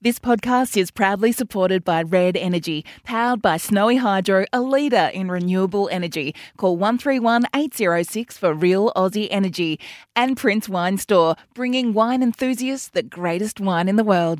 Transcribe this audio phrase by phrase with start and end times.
[0.00, 5.28] This podcast is proudly supported by Red Energy, powered by Snowy Hydro, a leader in
[5.28, 6.36] renewable energy.
[6.56, 9.80] Call 131 806 for real Aussie energy.
[10.14, 14.38] And Prince Wine Store, bringing wine enthusiasts the greatest wine in the world.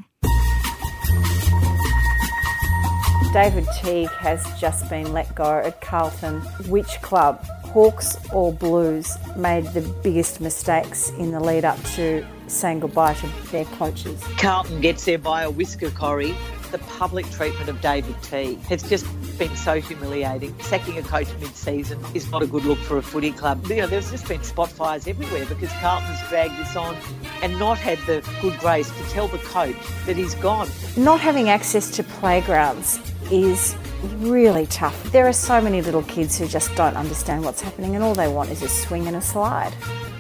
[3.33, 6.41] David Teague has just been let go at Carlton.
[6.69, 12.81] Which club, Hawks or Blues, made the biggest mistakes in the lead up to saying
[12.81, 14.23] goodbye to their coaches?
[14.39, 16.35] Carlton gets there by a whisker, Corrie.
[16.71, 19.07] The public treatment of David Teague has just
[19.39, 20.55] been so humiliating.
[20.61, 23.67] Sacking a coach mid-season is not a good look for a footy club.
[23.69, 26.95] You know, there's just been spot fires everywhere because Carlton's dragged this on
[27.43, 30.69] and not had the good grace to tell the coach that he's gone.
[30.97, 33.75] Not having access to playgrounds is
[34.19, 35.11] really tough.
[35.11, 38.29] There are so many little kids who just don't understand what's happening and all they
[38.29, 39.73] want is a swing and a slide.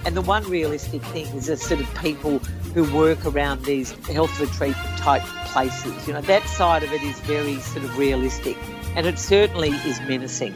[0.08, 2.38] And the one realistic thing is the sort of people
[2.72, 6.08] who work around these health retreat type places.
[6.08, 8.56] You know, that side of it is very sort of realistic
[8.96, 10.54] and it certainly is menacing.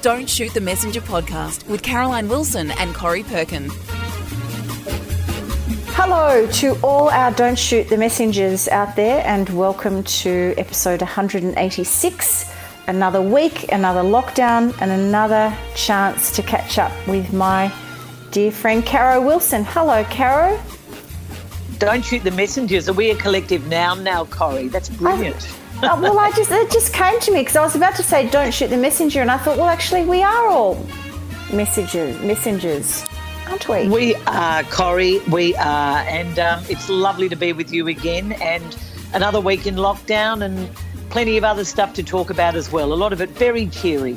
[0.00, 3.68] Don't Shoot the Messenger podcast with Caroline Wilson and Corrie Perkin.
[5.88, 12.50] Hello to all our Don't Shoot the Messengers out there, and welcome to episode 186.
[12.86, 17.70] Another week, another lockdown, and another chance to catch up with my
[18.32, 19.64] dear friend Caro Wilson.
[19.64, 20.60] Hello, Caro.
[21.78, 22.88] Don't shoot the messengers.
[22.88, 24.68] Are we a collective noun now, Corrie?
[24.68, 25.54] That's brilliant.
[25.82, 28.02] I, oh, well, I just it just came to me because I was about to
[28.02, 30.84] say don't shoot the messenger, and I thought, well, actually, we are all
[31.52, 33.04] messages, messengers
[33.52, 33.88] aren't we?
[33.88, 35.18] We are, Corrie.
[35.30, 35.98] We are.
[35.98, 38.32] And um, it's lovely to be with you again.
[38.40, 38.76] And
[39.12, 40.74] another week in lockdown and
[41.10, 42.92] plenty of other stuff to talk about as well.
[42.92, 44.16] A lot of it very cheery.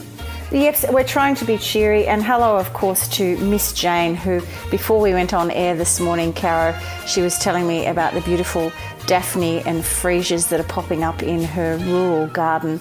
[0.52, 2.08] Yes, we're trying to be cheery.
[2.08, 6.34] And hello, of course, to Miss Jane, who, before we went on air this morning,
[6.34, 8.72] Caro, she was telling me about the beautiful
[9.08, 12.80] Daphne and freesias that are popping up in her rural garden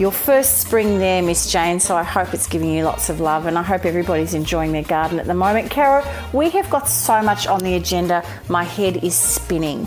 [0.00, 3.44] your first spring there, Miss Jane, so I hope it's giving you lots of love
[3.44, 5.70] and I hope everybody's enjoying their garden at the moment.
[5.70, 6.02] Caro,
[6.32, 9.86] we have got so much on the agenda, my head is spinning.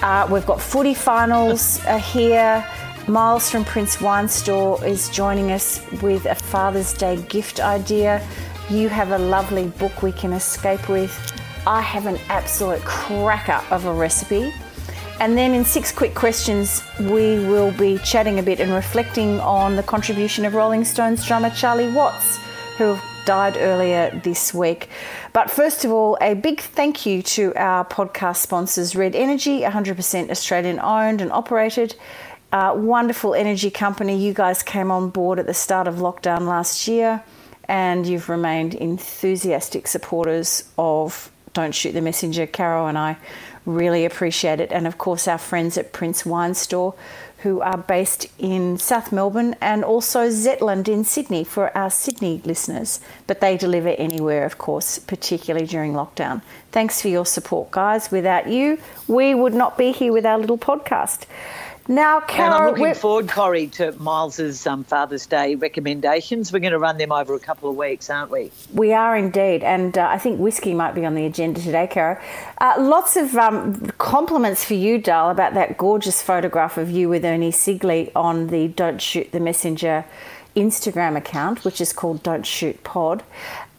[0.00, 2.66] Uh, we've got footy finals uh, here.
[3.08, 8.24] Miles from Prince Wine Store is joining us with a Father's Day gift idea.
[8.70, 11.12] You have a lovely book we can escape with.
[11.66, 14.54] I have an absolute cracker of a recipe.
[15.18, 19.74] And then in six quick questions, we will be chatting a bit and reflecting on
[19.74, 22.38] the contribution of Rolling Stones drummer Charlie Watts,
[22.78, 24.88] who died earlier this week.
[25.32, 30.30] But first of all, a big thank you to our podcast sponsors, Red Energy, 100%
[30.30, 31.94] Australian owned and operated.
[32.52, 34.14] Uh, wonderful energy company.
[34.16, 37.24] You guys came on board at the start of lockdown last year,
[37.64, 42.46] and you've remained enthusiastic supporters of Don't Shoot the Messenger.
[42.46, 43.16] Caro and I
[43.64, 44.72] Really appreciate it.
[44.72, 46.94] And of course, our friends at Prince Wine Store,
[47.38, 53.00] who are based in South Melbourne and also Zetland in Sydney for our Sydney listeners.
[53.26, 56.42] But they deliver anywhere, of course, particularly during lockdown.
[56.72, 58.10] Thanks for your support, guys.
[58.10, 61.26] Without you, we would not be here with our little podcast.
[61.88, 66.52] Now, Caro, and I'm looking forward, Corrie, to Miles's um, Father's Day recommendations.
[66.52, 68.52] We're going to run them over a couple of weeks, aren't we?
[68.72, 72.20] We are indeed, and uh, I think whiskey might be on the agenda today, Caro.
[72.58, 77.24] Uh, lots of um, compliments for you, Dal, about that gorgeous photograph of you with
[77.24, 80.04] Ernie Sigley on the Don't Shoot the Messenger
[80.54, 83.24] Instagram account, which is called Don't Shoot Pod.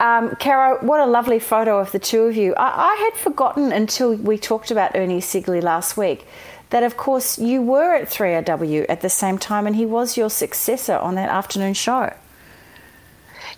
[0.01, 2.53] Um, Caro, what a lovely photo of the two of you.
[2.55, 6.25] I, I had forgotten until we talked about Ernie Sigley last week
[6.73, 10.31] that, of course, you were at 3AW at the same time and he was your
[10.31, 12.11] successor on that afternoon show.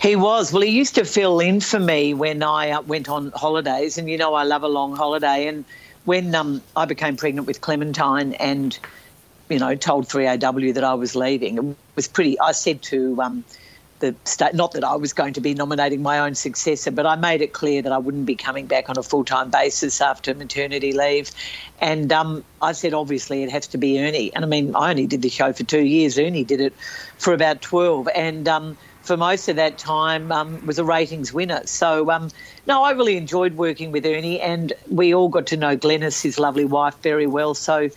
[0.02, 0.52] He was.
[0.52, 4.10] Well, he used to fill in for me when I uh, went on holidays, and
[4.10, 5.48] you know I love a long holiday.
[5.48, 5.64] And
[6.04, 8.78] when um, I became pregnant with Clementine and,
[9.48, 12.38] you know, told 3AW that I was leaving, it was pretty.
[12.38, 13.46] I said to um,
[14.00, 14.54] the state.
[14.54, 17.54] Not that I was going to be nominating my own successor, but I made it
[17.54, 21.32] clear that I wouldn't be coming back on a full time basis after maternity leave.
[21.80, 24.34] And um, I said, obviously, it has to be Ernie.
[24.34, 26.18] And I mean, I only did the show for two years.
[26.18, 26.74] Ernie did it
[27.18, 28.10] for about 12.
[28.16, 31.62] And um, for most of that time um, was a ratings winner.
[31.66, 32.30] So, um,
[32.68, 36.40] no, I really enjoyed working with Ernie, and we all got to know Glenys, his
[36.40, 37.54] lovely wife, very well.
[37.54, 37.90] So,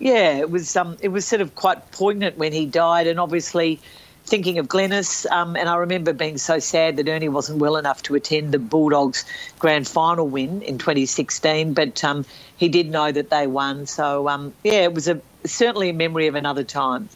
[0.00, 3.80] yeah, it was um, it was sort of quite poignant when he died, and obviously
[4.28, 8.02] thinking of Glenys, um, and I remember being so sad that Ernie wasn't well enough
[8.04, 9.24] to attend the Bulldogs
[9.58, 12.24] grand final win in 2016, but um,
[12.56, 13.86] he did know that they won.
[13.86, 17.08] So, um, yeah, it was a certainly a memory of another time.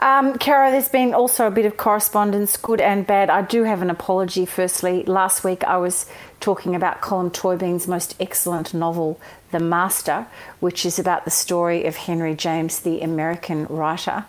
[0.00, 3.30] Um, Caro, there's been also a bit of correspondence, good and bad.
[3.30, 4.44] I do have an apology.
[4.44, 6.06] Firstly, last week I was
[6.40, 9.18] talking about Colm Tóibín's most excellent novel,
[9.54, 10.26] The Master,
[10.58, 14.24] which is about the story of Henry James, the American writer.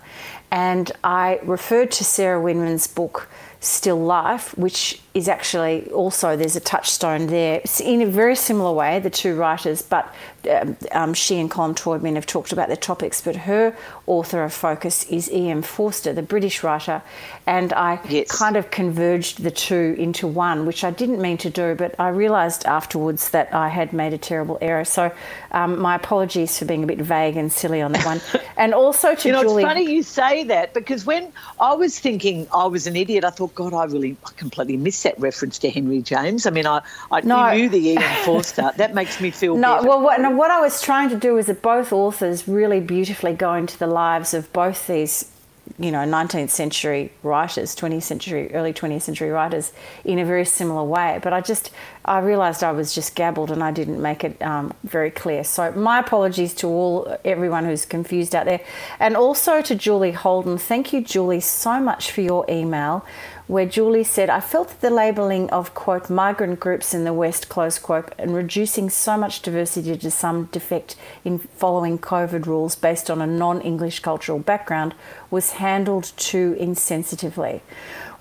[0.52, 3.28] And I referred to Sarah Winman's book,
[3.58, 9.00] Still Life, which is actually also there's a touchstone there in a very similar way
[9.00, 10.14] the two writers but
[10.48, 13.76] um, um, she and Colin Tóibín have talked about the topics but her
[14.06, 15.62] author of focus is E.M.
[15.62, 17.02] Forster the British writer
[17.46, 18.30] and I yes.
[18.30, 22.08] kind of converged the two into one which I didn't mean to do but I
[22.08, 25.12] realised afterwards that I had made a terrible error so
[25.52, 28.20] um, my apologies for being a bit vague and silly on that one
[28.56, 31.98] and also to you know Julie it's funny you say that because when I was
[31.98, 35.58] thinking I was an idiot I thought God I really I completely missed that reference
[35.60, 36.46] to Henry James.
[36.46, 37.52] I mean, I, I no.
[37.54, 38.24] knew the E.M.
[38.24, 38.72] Forster.
[38.76, 39.76] That makes me feel no.
[39.76, 39.88] Better.
[39.88, 43.54] Well, what, what I was trying to do is that both authors really beautifully go
[43.54, 45.30] into the lives of both these
[45.78, 49.72] you know 19th century writers 20th century early 20th century writers
[50.04, 51.18] in a very similar way.
[51.22, 51.70] But i just
[52.04, 55.44] i realized i was just gabbled and i didn't make it um, very clear.
[55.44, 58.60] So my apologies to all everyone who's confused out there.
[59.00, 63.04] And also to julie holden thank you julie so much for your email
[63.46, 67.78] where Julie said, I felt the labelling of, quote, migrant groups in the West, close
[67.78, 73.20] quote, and reducing so much diversity to some defect in following COVID rules based on
[73.20, 74.94] a non English cultural background
[75.30, 77.60] was handled too insensitively.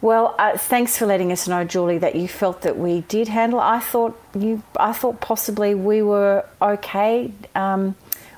[0.01, 3.59] Well, uh, thanks for letting us know, Julie, that you felt that we did handle.
[3.59, 7.95] I thought you, I thought possibly we were okay um,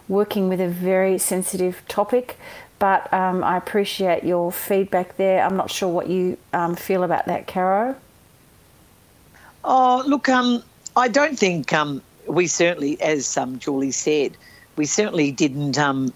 [0.08, 2.38] working with a very sensitive topic,
[2.80, 5.44] but um, I appreciate your feedback there.
[5.44, 7.96] I'm not sure what you um, feel about that, Caro.
[9.64, 10.64] Oh, look, um,
[10.96, 14.38] I don't think um, we certainly, as um, Julie said,
[14.76, 16.14] we certainly didn't um,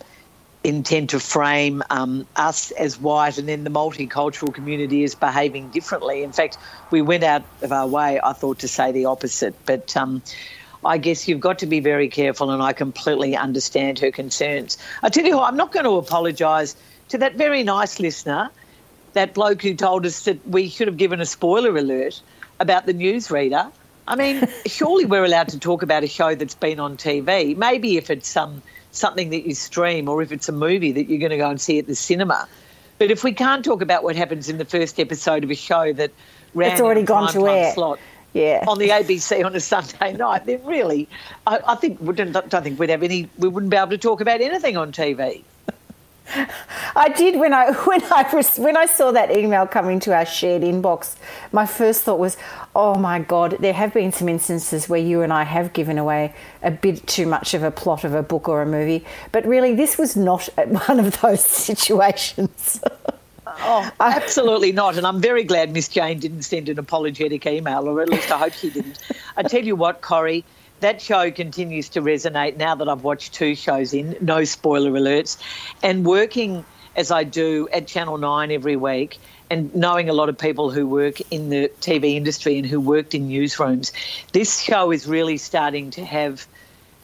[0.64, 6.24] intend to frame us as white and then the multicultural community as behaving differently.
[6.24, 6.58] In fact,
[6.92, 9.56] we went out of our way, I thought, to say the opposite.
[9.66, 9.98] But
[10.84, 14.78] I guess you've got to be very careful, and I completely understand her concerns.
[15.04, 16.76] I tell you what, I'm not going to apologise
[17.10, 18.50] to that very nice listener,
[19.14, 22.22] that bloke who told us that we should have given a spoiler alert
[22.60, 23.72] about the newsreader.
[24.08, 27.56] I mean, surely we're allowed to talk about a show that's been on TV.
[27.56, 28.62] Maybe if it's um,
[28.92, 31.60] something that you stream or if it's a movie that you're going to go and
[31.60, 32.48] see at the cinema.
[32.98, 35.92] But if we can't talk about what happens in the first episode of a show
[35.94, 36.12] that
[36.54, 37.74] ran it's already gone to air.
[37.74, 38.00] Slot,
[38.34, 38.64] yeah.
[38.68, 41.08] on the ABC on a Sunday night, then really,
[41.48, 43.30] I, I think we don't, don't think we'd have any.
[43.38, 45.44] We wouldn't be able to talk about anything on TV.
[46.96, 50.26] I did when I when I was, when I saw that email come into our
[50.26, 51.16] shared inbox.
[51.52, 52.38] My first thought was,
[52.76, 56.34] "Oh my God!" There have been some instances where you and I have given away
[56.64, 59.76] a bit too much of a plot of a book or a movie, but really,
[59.76, 60.44] this was not
[60.88, 62.82] one of those situations.
[63.60, 64.98] Oh, absolutely not.
[64.98, 68.38] And I'm very glad Miss Jane didn't send an apologetic email, or at least I
[68.38, 69.00] hope she didn't.
[69.38, 70.46] I tell you what, Corrie,
[70.80, 75.38] that show continues to resonate now that I've watched two shows in, no spoiler alerts,
[75.84, 76.66] and working
[76.96, 79.20] as I do at Channel 9 every week
[79.50, 83.14] and knowing a lot of people who work in the TV industry and who worked
[83.14, 83.92] in newsrooms,
[84.34, 86.48] this show is really starting to have.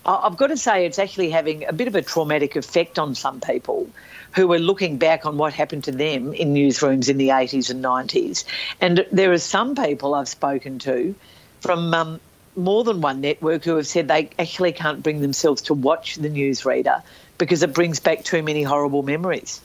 [0.05, 3.41] I've got to say, it's actually having a bit of a traumatic effect on some
[3.41, 3.89] people
[4.35, 7.83] who are looking back on what happened to them in newsrooms in the 80s and
[7.83, 8.43] 90s.
[8.81, 11.15] And there are some people I've spoken to
[11.61, 12.19] from um,
[12.55, 16.29] more than one network who have said they actually can't bring themselves to watch the
[16.29, 17.01] newsreader
[17.37, 19.61] because it brings back too many horrible memories.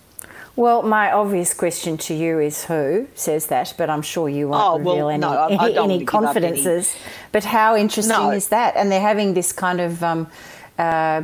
[0.54, 4.62] Well, my obvious question to you is who says that, but I'm sure you won't
[4.62, 6.94] oh, reveal well, any, no, I, any, any confidences.
[6.94, 7.14] Any.
[7.32, 8.30] But how interesting no.
[8.32, 8.76] is that?
[8.76, 10.26] And they're having this kind of um,
[10.78, 11.22] uh,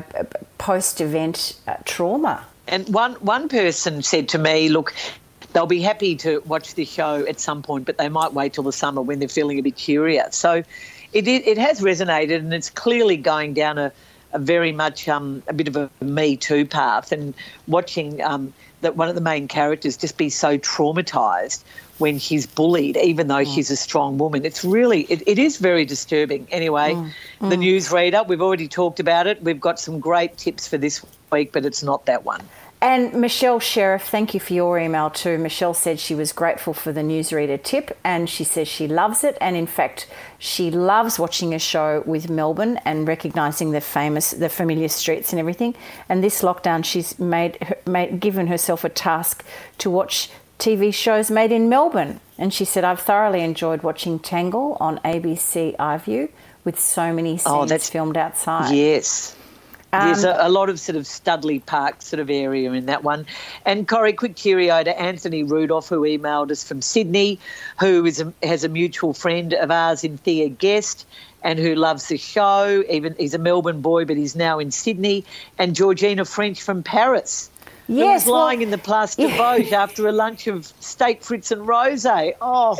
[0.57, 2.47] post event uh, trauma.
[2.69, 4.95] And one one person said to me, "Look,
[5.53, 8.65] they'll be happy to watch the show at some point, but they might wait till
[8.65, 10.63] the summer when they're feeling a bit curious." So,
[11.13, 13.93] it it has resonated, and it's clearly going down a,
[14.33, 17.35] a very much um, a bit of a Me Too path, and
[17.67, 21.63] watching um, that one of the main characters just be so traumatized
[21.99, 23.55] when he's bullied, even though mm.
[23.55, 24.45] she's a strong woman.
[24.45, 26.47] It's really, it, it is very disturbing.
[26.51, 27.11] Anyway, mm.
[27.41, 27.51] Mm.
[27.51, 29.43] the newsreader, we've already talked about it.
[29.43, 32.41] We've got some great tips for this week, but it's not that one.
[32.80, 35.37] And Michelle Sheriff, thank you for your email too.
[35.37, 39.37] Michelle said she was grateful for the newsreader tip and she says she loves it.
[39.40, 40.06] And in fact,
[40.38, 45.40] she loves watching a show with Melbourne and recognising the famous, the familiar streets and
[45.40, 45.75] everything.
[46.08, 49.44] And this lockdown, she's made, made given herself a task
[49.78, 50.30] to watch
[50.61, 52.20] TV shows made in Melbourne.
[52.38, 56.28] And she said, I've thoroughly enjoyed watching Tangle on ABC iView
[56.64, 58.73] with so many oh, scenes oh, that's, filmed outside.
[58.73, 59.35] Yes.
[59.92, 63.02] Um, There's a, a, lot of sort of Studley Park sort of area in that
[63.02, 63.26] one.
[63.64, 67.38] And Corrie, quick cheerio to Anthony Rudolph, who emailed us from Sydney,
[67.80, 71.07] who is a, has a mutual friend of ours in Thea Guest.
[71.42, 72.85] and who loves the show.
[72.90, 75.25] Even he's a Melbourne boy, but he's now in Sydney.
[75.57, 77.49] And Georgina French from Paris.
[77.88, 81.50] Yes, was lying well, in the Place des Vosges after a lunch of steak frites
[81.50, 82.35] and rosé.
[82.40, 82.76] Oh,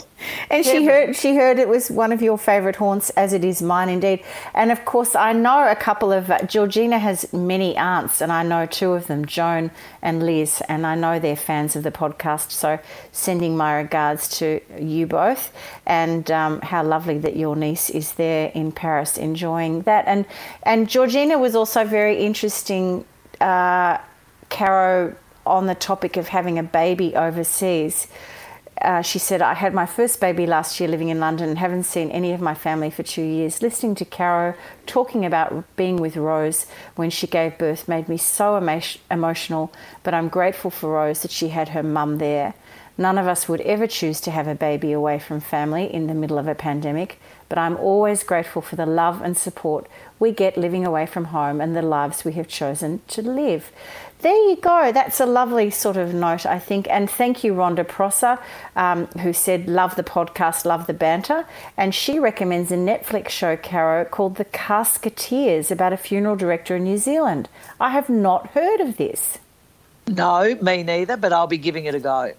[0.50, 3.62] and she heard she heard it was one of your favourite haunts, as it is
[3.62, 4.22] mine indeed.
[4.52, 8.42] And of course, I know a couple of uh, Georgina has many aunts, and I
[8.42, 9.70] know two of them, Joan
[10.02, 12.50] and Liz, and I know they're fans of the podcast.
[12.50, 12.78] So,
[13.10, 15.52] sending my regards to you both,
[15.86, 20.04] and um, how lovely that your niece is there in Paris enjoying that.
[20.06, 20.26] And
[20.64, 23.06] and Georgina was also very interesting.
[23.40, 23.98] Uh,
[24.50, 28.06] Caro on the topic of having a baby overseas.
[28.80, 31.82] Uh, she said, I had my first baby last year living in London and haven't
[31.84, 33.60] seen any of my family for two years.
[33.60, 34.54] Listening to Caro
[34.86, 39.72] talking about being with Rose when she gave birth made me so emo- emotional,
[40.04, 42.54] but I'm grateful for Rose that she had her mum there.
[43.00, 46.14] None of us would ever choose to have a baby away from family in the
[46.14, 49.88] middle of a pandemic, but I'm always grateful for the love and support
[50.18, 53.70] we get living away from home and the lives we have chosen to live.
[54.20, 54.90] There you go.
[54.90, 56.88] That's a lovely sort of note, I think.
[56.90, 58.40] And thank you, Rhonda Prosser,
[58.75, 61.46] um, who said, Love the podcast, love the banter.
[61.76, 66.84] And she recommends a Netflix show, Caro, called The Casketeers about a funeral director in
[66.84, 67.48] New Zealand.
[67.78, 69.38] I have not heard of this.
[70.08, 72.32] No, me neither, but I'll be giving it a go.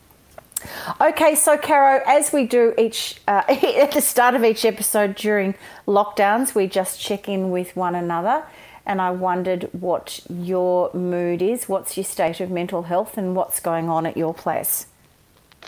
[0.99, 5.55] Okay, so Caro, as we do each uh, at the start of each episode during
[5.87, 8.43] lockdowns, we just check in with one another
[8.85, 13.59] and I wondered what your mood is, what's your state of mental health, and what's
[13.59, 14.87] going on at your place.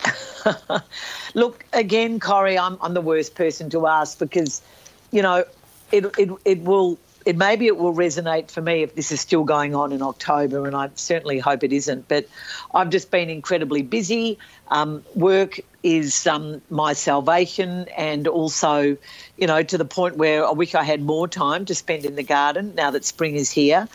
[1.33, 4.61] Look, again, Corrie, I'm, I'm the worst person to ask because,
[5.11, 5.45] you know,
[5.91, 9.43] it, it, it will it maybe it will resonate for me if this is still
[9.43, 12.07] going on in October, and I certainly hope it isn't.
[12.07, 12.27] But
[12.73, 14.37] I've just been incredibly busy.
[14.69, 18.97] Um, work is um, my salvation, and also,
[19.37, 22.15] you know, to the point where I wish I had more time to spend in
[22.15, 23.87] the garden now that spring is here.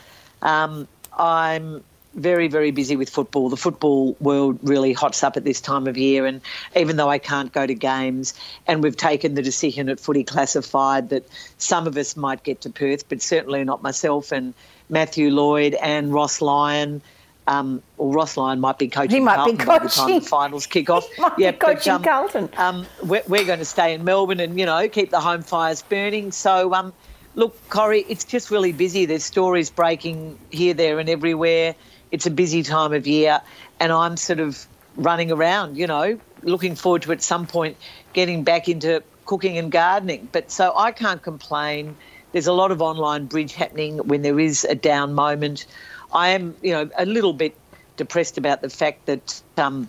[0.42, 1.82] Um, I'm
[2.16, 3.48] very, very busy with football.
[3.48, 6.40] The football world really hots up at this time of year, and
[6.74, 8.34] even though I can't go to games,
[8.66, 11.26] and we've taken the decision at Footy Classified that
[11.58, 14.54] some of us might get to Perth, but certainly not myself and
[14.88, 17.02] Matthew Lloyd and Ross Lyon.
[17.48, 19.10] Um, or Ross Lyon might be coaching.
[19.10, 19.78] He might Carlton be coaching.
[19.78, 21.08] by the time the finals kick off.
[21.12, 22.50] He might yeah, be coaching but, um, Carlton.
[22.56, 25.80] Um, we're, we're, going to stay in Melbourne and you know keep the home fires
[25.82, 26.32] burning.
[26.32, 26.92] So, um,
[27.36, 29.06] look, Corrie, it's just really busy.
[29.06, 31.76] There's stories breaking here, there, and everywhere
[32.16, 33.42] it's a busy time of year,
[33.78, 37.76] and I'm sort of running around, you know, looking forward to at some point
[38.14, 40.26] getting back into cooking and gardening.
[40.32, 41.94] But so I can't complain.
[42.32, 45.66] There's a lot of online bridge happening when there is a down moment.
[46.10, 47.54] I am, you know, a little bit
[47.98, 49.86] depressed about the fact that um,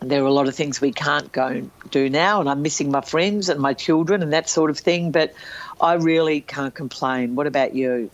[0.00, 2.90] there are a lot of things we can't go and do now, and I'm missing
[2.90, 5.12] my friends and my children and that sort of thing.
[5.12, 5.32] But
[5.80, 7.36] I really can't complain.
[7.36, 8.10] What about you?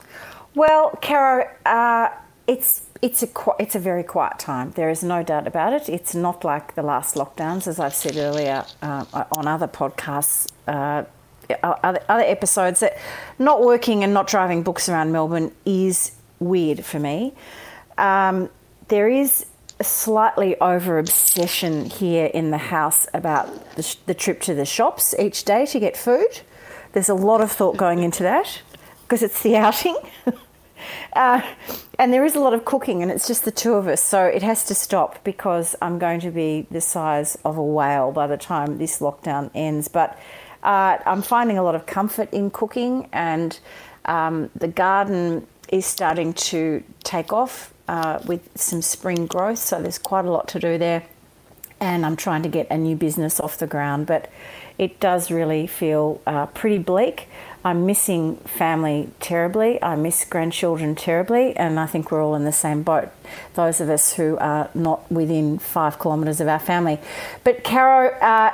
[0.54, 2.11] Well, Caro, uh,
[2.47, 4.70] it's it's a it's a very quiet time.
[4.70, 5.90] There is no doubt about it.
[5.90, 9.04] It's not like the last lockdowns, as I've said earlier uh,
[9.37, 11.04] on other podcasts, uh,
[11.62, 12.80] other, other episodes.
[12.80, 12.96] That
[13.38, 17.34] not working and not driving books around Melbourne is weird for me.
[17.99, 18.49] Um,
[18.88, 19.44] there is
[19.78, 24.64] a slightly over obsession here in the house about the, sh- the trip to the
[24.64, 26.40] shops each day to get food.
[26.94, 28.62] There's a lot of thought going into that
[29.02, 29.99] because it's the outing.
[31.12, 31.41] Uh,
[31.99, 34.25] and there is a lot of cooking, and it's just the two of us, so
[34.25, 38.26] it has to stop because I'm going to be the size of a whale by
[38.26, 39.88] the time this lockdown ends.
[39.88, 40.19] But
[40.62, 43.59] uh, I'm finding a lot of comfort in cooking, and
[44.05, 49.99] um, the garden is starting to take off uh, with some spring growth, so there's
[49.99, 51.05] quite a lot to do there.
[51.81, 54.31] And I'm trying to get a new business off the ground, but
[54.79, 57.29] it does really feel uh, pretty bleak.
[57.64, 59.83] I'm missing family terribly.
[59.83, 63.09] I miss grandchildren terribly, and I think we're all in the same boat.
[63.54, 66.99] Those of us who are not within five kilometres of our family.
[67.42, 68.52] But Caro, uh,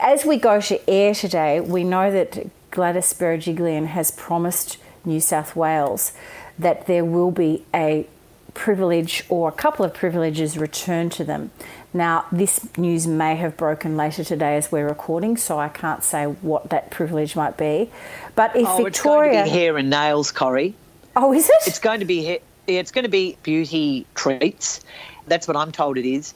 [0.00, 5.54] as we go to air today, we know that Gladys Berejiklian has promised New South
[5.54, 6.12] Wales
[6.58, 8.06] that there will be a
[8.54, 11.50] privilege or a couple of privileges returned to them.
[11.92, 16.26] Now, this news may have broken later today as we're recording, so I can't say
[16.26, 17.90] what that privilege might be.
[18.36, 20.74] But if oh, Victoria, it's going to be hair and nails, Corrie.
[21.16, 21.66] Oh, is it?
[21.66, 22.38] It's going to be.
[22.66, 24.80] It's going to be beauty treats.
[25.26, 26.34] That's what I'm told it is.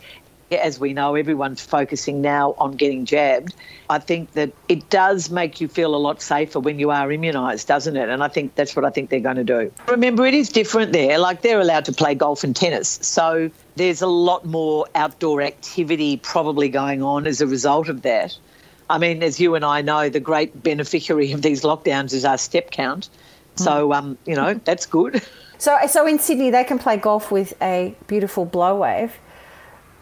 [0.58, 3.54] As we know, everyone's focusing now on getting jabbed.
[3.90, 7.66] I think that it does make you feel a lot safer when you are immunised,
[7.66, 8.08] doesn't it?
[8.08, 9.72] And I think that's what I think they're going to do.
[9.88, 11.18] Remember, it is different there.
[11.18, 12.98] Like they're allowed to play golf and tennis.
[13.02, 18.36] So there's a lot more outdoor activity probably going on as a result of that.
[18.90, 22.38] I mean, as you and I know, the great beneficiary of these lockdowns is our
[22.38, 23.08] step count.
[23.56, 23.94] So, Mm.
[23.96, 25.22] um, you know, that's good.
[25.56, 29.12] So, so in Sydney, they can play golf with a beautiful blow wave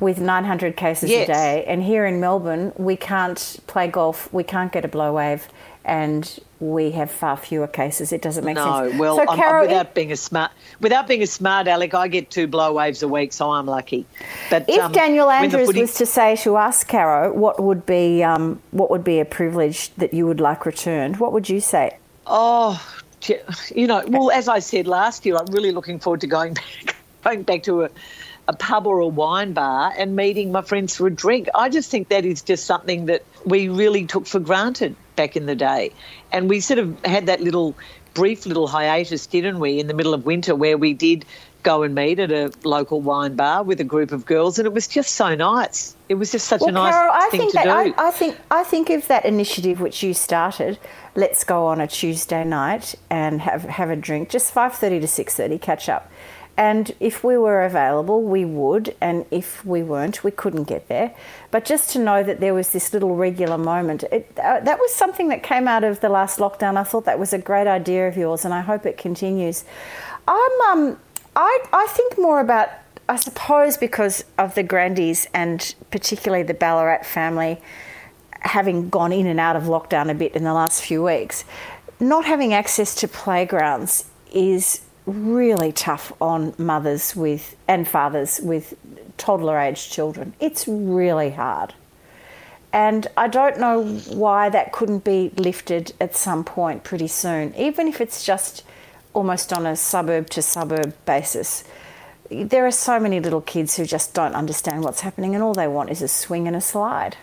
[0.03, 1.29] with 900 cases Yes.
[1.29, 1.65] a day.
[1.67, 5.47] And here in Melbourne, we can't play golf, we can't get a blow wave,
[5.85, 8.13] and we have far fewer cases.
[8.13, 8.99] It doesn't make No, sense.
[8.99, 12.09] well, so, I'm- I'm- Carol, without being a smart, without being a smart Alec, I
[12.09, 14.05] get two blow waves a week, so I'm lucky.
[14.51, 18.25] But if um, Daniel Andrews footy- was to say to us, Caro, what would be
[18.25, 21.19] um, what would be a privilege that you would like returned?
[21.19, 21.97] What would you say?
[22.27, 22.81] Oh,
[23.75, 26.97] you know, well, as I said last year, I'm really looking forward to going back,
[27.25, 27.91] going back to a,
[28.49, 31.49] a pub or a wine bar and meeting my friends for a drink.
[31.55, 35.47] I just think that is just something that we really took for granted back in
[35.47, 35.93] the day.
[36.33, 37.77] And we sort of had that little
[38.15, 41.25] brief little hiatus, didn't we, in the middle of winter where we did
[41.63, 44.73] go and meet at a local wine bar with a group of girls and it
[44.73, 45.95] was just so nice.
[46.09, 47.95] It was just such Well, a nice Carol, I thing think to that do.
[47.97, 50.79] I, I think I think of that initiative which you started.
[51.15, 55.07] Let's go on a Tuesday night and have have a drink, just five thirty to
[55.07, 56.11] six thirty, catch up.
[56.57, 61.15] And if we were available, we would, and if we weren't, we couldn't get there.
[61.51, 64.93] But just to know that there was this little regular moment, it, uh, that was
[64.93, 66.77] something that came out of the last lockdown.
[66.77, 69.65] I thought that was a great idea of yours, and I hope it continues.
[70.29, 70.99] I'm, um,
[71.35, 72.69] I, I think more about
[73.09, 77.61] I suppose because of the Grandies and particularly the Ballarat family
[78.41, 81.45] having gone in and out of lockdown a bit in the last few weeks,
[82.01, 88.75] not having access to playgrounds is really tough on mothers with and fathers with
[89.19, 90.35] toddler aged children.
[90.41, 91.75] It's really hard.
[92.73, 97.87] And I don't know why that couldn't be lifted at some point pretty soon, even
[97.87, 98.65] if it's just
[99.13, 101.65] almost on a suburb to suburb basis.
[102.31, 105.69] There are so many little kids who just don't understand what's happening, and all they
[105.69, 107.17] want is a swing and a slide.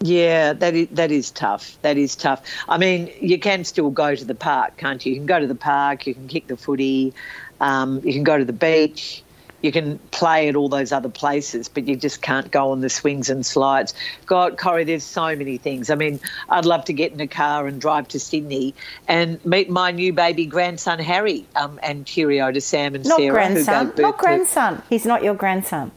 [0.00, 1.76] Yeah, that is that is tough.
[1.82, 2.42] That is tough.
[2.68, 5.12] I mean, you can still go to the park, can't you?
[5.12, 7.12] You can go to the park, you can kick the footy,
[7.60, 9.24] um, you can go to the beach,
[9.60, 12.88] you can play at all those other places, but you just can't go on the
[12.88, 13.92] swings and slides.
[14.26, 15.90] God, Corrie, there's so many things.
[15.90, 18.74] I mean, I'd love to get in a car and drive to Sydney
[19.08, 23.32] and meet my new baby grandson Harry, um, and cheerio to Sam and Not Sarah,
[23.32, 24.82] grandson, who gave birth not to grandson.
[24.88, 25.90] He's not your grandson.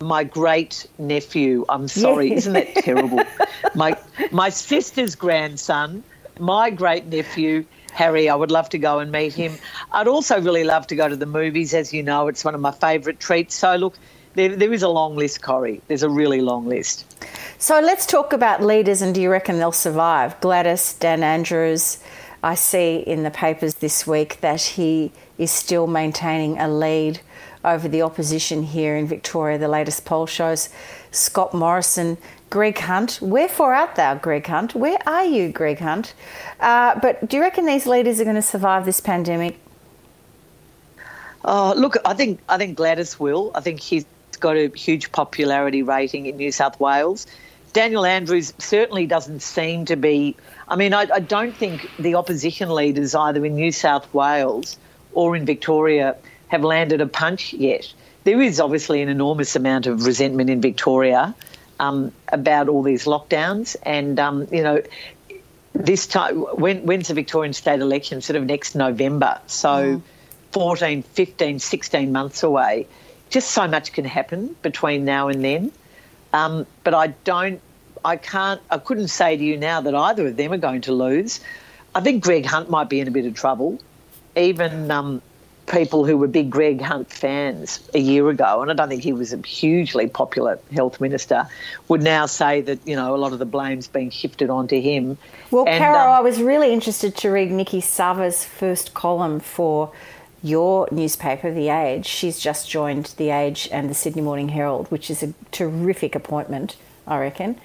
[0.00, 1.64] My great nephew.
[1.68, 2.34] I'm sorry, Yeah.
[2.36, 3.20] isn't that terrible?
[3.74, 3.96] my
[4.30, 6.02] my sister's grandson,
[6.38, 7.64] my great nephew.
[7.92, 9.56] Harry, I would love to go and meet him.
[9.90, 11.74] I'd also really love to go to the movies.
[11.74, 13.54] As you know, it's one of my favourite treats.
[13.56, 13.98] So, look,
[14.34, 15.80] there, there is a long list, Corrie.
[15.88, 17.04] There's a really long list.
[17.58, 20.40] So let's talk about leaders and do you reckon they'll survive?
[20.40, 21.98] Gladys, Dan Andrews,
[22.44, 27.20] I see in the papers this week that he is still maintaining a lead
[27.68, 29.58] over the opposition here in Victoria.
[29.58, 30.68] The latest poll shows
[31.10, 32.18] Scott Morrison,
[32.50, 33.18] Greg Hunt.
[33.20, 34.74] Wherefore art thou, Greg Hunt?
[34.74, 36.14] Where are you, Greg Hunt?
[36.60, 39.58] Uh, but do you reckon these leaders are going to survive this pandemic?
[41.44, 43.52] Oh, look, I think I think Gladys will.
[43.54, 44.04] I think he's
[44.40, 47.26] got a huge popularity rating in New South Wales.
[47.72, 50.36] Daniel Andrews certainly doesn't seem to be.
[50.68, 54.76] I mean, I, I don't think the opposition leaders either in New South Wales
[55.12, 56.16] or in Victoria
[56.48, 57.92] have landed a punch yet.
[58.24, 61.34] There is obviously an enormous amount of resentment in Victoria
[61.80, 64.82] um, about all these lockdowns, and um, you know,
[65.72, 68.20] this time when when's the Victorian state election?
[68.20, 69.40] Sort of next November.
[69.46, 70.02] So.
[70.52, 72.86] 14, 15, 16 months away.
[73.30, 75.72] Just so much can happen between now and then.
[76.32, 77.60] Um, but I don't,
[78.04, 80.92] I can't, I couldn't say to you now that either of them are going to
[80.92, 81.40] lose.
[81.94, 83.78] I think Greg Hunt might be in a bit of trouble.
[84.36, 85.22] Even um,
[85.68, 89.12] people who were big Greg Hunt fans a year ago, and I don't think he
[89.12, 91.46] was a hugely popular health minister,
[91.88, 95.18] would now say that, you know, a lot of the blame's being shifted onto him.
[95.50, 99.92] Well, And, Carol, um, I was really interested to read Niki Savva's first column for
[100.42, 102.06] your newspaper, The Age.
[102.06, 106.76] She's just joined The Age and the Sydney Morning Herald, which is a terrific appointment,
[107.06, 107.60] I reckon.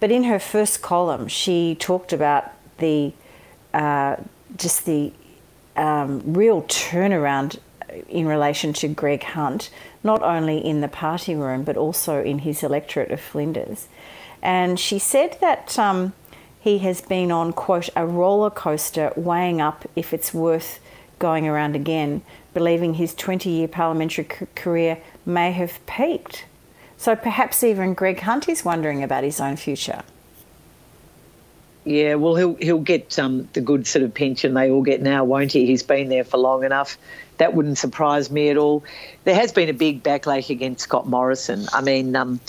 [0.00, 3.12] But in her first column, she talked about the
[3.74, 4.16] uh,
[4.56, 5.12] just the
[5.78, 7.58] um, real turnaround
[8.08, 9.70] in relation to Greg Hunt,
[10.02, 13.88] not only in the party room but also in his electorate of Flinders.
[14.42, 16.12] And she said that um,
[16.60, 20.80] he has been on, quote, a roller coaster weighing up if it's worth
[21.18, 22.22] going around again,
[22.54, 26.44] believing his 20 year parliamentary c- career may have peaked.
[26.96, 30.02] So perhaps even Greg Hunt is wondering about his own future.
[31.88, 35.24] Yeah, well, he'll he'll get um, the good sort of pension they all get now,
[35.24, 35.64] won't he?
[35.64, 36.98] He's been there for long enough.
[37.38, 38.84] That wouldn't surprise me at all.
[39.24, 41.66] There has been a big backlash against Scott Morrison.
[41.72, 42.40] I mean, um,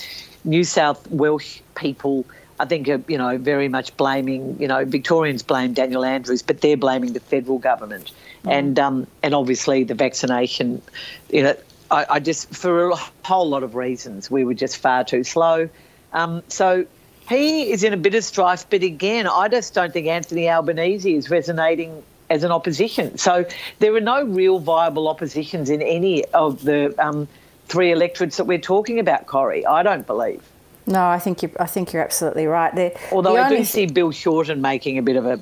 [0.43, 2.25] New South Welsh people
[2.59, 6.59] I think, are, you know, very much blaming, you know, Victorians blame Daniel Andrews, but
[6.59, 8.11] they're blaming the federal government.
[8.43, 8.51] Mm.
[8.51, 10.81] And, um, and obviously the vaccination,
[11.29, 11.55] you know,
[11.89, 15.69] I, I, just, for a whole lot of reasons, we were just far too slow.
[16.11, 16.85] Um, so
[17.29, 21.13] he is in a bit of strife, but again, I just don't think Anthony Albanese
[21.13, 23.17] is resonating as an opposition.
[23.17, 23.45] So
[23.79, 27.27] there are no real viable oppositions in any of the um,
[27.67, 29.65] three electorates that we're talking about, Corrie.
[29.65, 30.41] I don't believe.
[30.85, 31.51] No, I think you.
[31.59, 32.73] I think you're absolutely right.
[32.73, 32.93] there.
[33.11, 35.39] Although the I do see Bill Shorten making a bit of a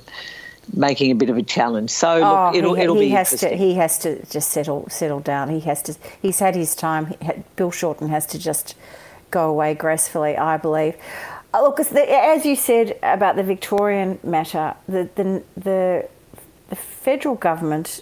[0.75, 1.89] making a bit of a challenge.
[1.89, 4.89] So oh, look, it'll, he, it'll he be has to he has to just settle
[4.89, 5.49] settle down.
[5.49, 5.95] He has to.
[6.21, 7.13] He's had his time.
[7.55, 8.75] Bill Shorten has to just
[9.31, 10.35] go away gracefully.
[10.35, 10.95] I believe.
[11.53, 16.09] Oh, Look, as you said about the Victorian matter, the the the,
[16.69, 18.01] the federal government,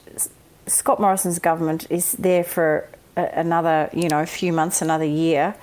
[0.67, 5.55] Scott Morrison's government, is there for another you know few months, another year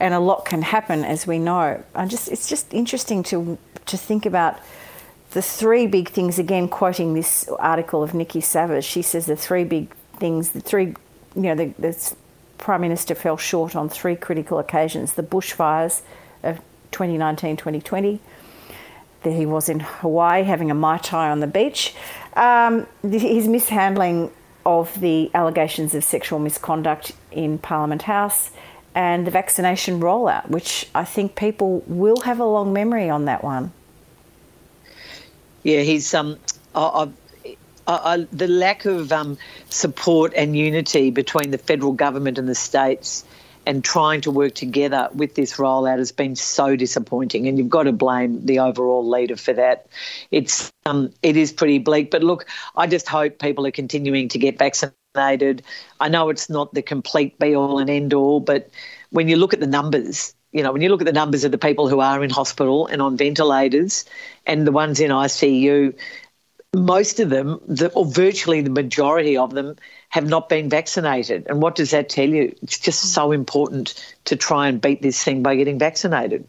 [0.00, 1.82] and a lot can happen, as we know.
[1.94, 4.58] I just it's just interesting to to think about
[5.30, 6.38] the three big things.
[6.38, 10.94] Again, quoting this article of Niki Savva's, she says the three big things, the three,
[11.34, 12.14] you know, the, the
[12.58, 16.02] prime minister fell short on three critical occasions: the bushfires
[16.42, 16.60] of
[16.94, 18.20] 2019, 2020.
[19.22, 21.94] That he was in Hawaii having a mai tai on the beach.
[22.34, 24.30] Um, his mishandling
[24.64, 28.50] of the allegations of sexual misconduct in Parliament House
[28.94, 33.42] and the vaccination rollout, which I think people will have a long memory on that
[33.42, 33.72] one.
[35.62, 36.38] Yeah, he's um,
[36.74, 37.08] I,
[37.86, 39.36] I, I, the lack of um,
[39.68, 43.24] support and unity between the federal government and the states
[43.66, 47.84] and trying to work together with this rollout has been so disappointing, and you've got
[47.84, 49.86] to blame the overall leader for that.
[50.30, 52.46] It's um, it is pretty bleak, but look,
[52.76, 55.62] I just hope people are continuing to get vaccinated.
[56.00, 58.70] I know it's not the complete be all and end all, but
[59.10, 61.50] when you look at the numbers, you know, when you look at the numbers of
[61.52, 64.04] the people who are in hospital and on ventilators
[64.46, 65.94] and the ones in ICU,
[66.74, 69.76] most of them, the, or virtually the majority of them,
[70.14, 71.44] have not been vaccinated.
[71.48, 72.54] And what does that tell you?
[72.62, 76.46] It's just so important to try and beat this thing by getting vaccinated.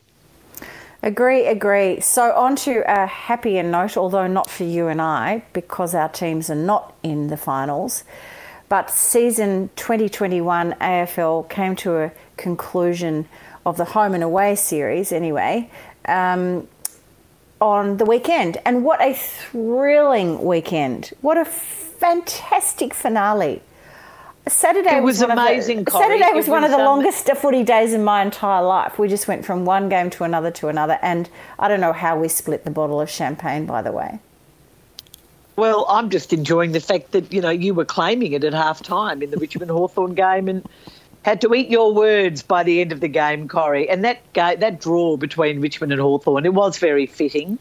[1.01, 1.99] Agree, agree.
[1.99, 6.51] So, on to a happier note, although not for you and I, because our teams
[6.51, 8.03] are not in the finals.
[8.69, 13.27] But season 2021 AFL came to a conclusion
[13.65, 15.71] of the home and away series, anyway,
[16.07, 16.67] um,
[17.59, 18.59] on the weekend.
[18.63, 21.13] And what a thrilling weekend!
[21.21, 21.45] What a
[21.97, 23.61] fantastic finale!
[24.47, 25.85] Saturday it was, was amazing.
[25.85, 28.99] The, Saturday was, was one of the um, longest footy days in my entire life.
[28.99, 32.19] We just went from one game to another to another, and I don't know how
[32.19, 33.65] we split the bottle of champagne.
[33.65, 34.19] By the way.
[35.55, 38.83] Well, I'm just enjoying the fact that you know you were claiming it at half
[38.83, 40.67] time in the Richmond Hawthorn game and
[41.23, 43.89] had to eat your words by the end of the game, Corrie.
[43.89, 47.57] And that that draw between Richmond and Hawthorn, it was very fitting.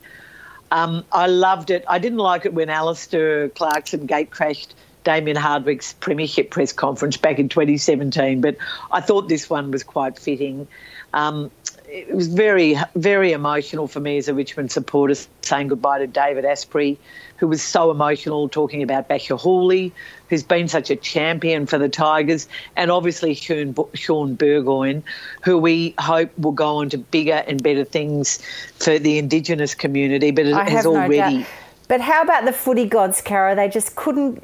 [0.75, 1.85] Um, I loved it.
[1.89, 7.39] I didn't like it when Alastair Clarkson gate crashed Damien Hardwick's premiership press conference back
[7.39, 8.57] in 2017, but
[8.91, 10.67] I thought this one was quite fitting.
[11.13, 11.53] Um,
[11.87, 16.45] it was very, very emotional for me as a Richmond supporter saying goodbye to David
[16.45, 16.99] Astbury,
[17.45, 19.93] who was so emotional talking about Bachar Houli,
[20.31, 25.03] who's been such a champion for the Tigers, and obviously Shaun, Shaun Burgoyne,
[25.43, 28.39] who we hope will go on to bigger and better things
[28.79, 31.41] for the Indigenous community, but it has already.
[31.41, 31.47] No
[31.87, 33.55] but how about the footy gods, Cara?
[33.55, 34.43] They just couldn't.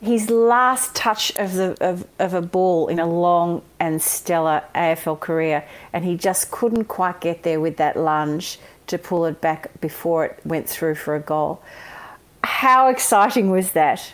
[0.00, 5.20] His last touch of the of, of a ball in a long and stellar AFL
[5.20, 8.58] career, and he just couldn't quite get there with that lunge
[8.88, 11.62] to pull it back before it went through for a goal.
[12.46, 14.12] How exciting was that?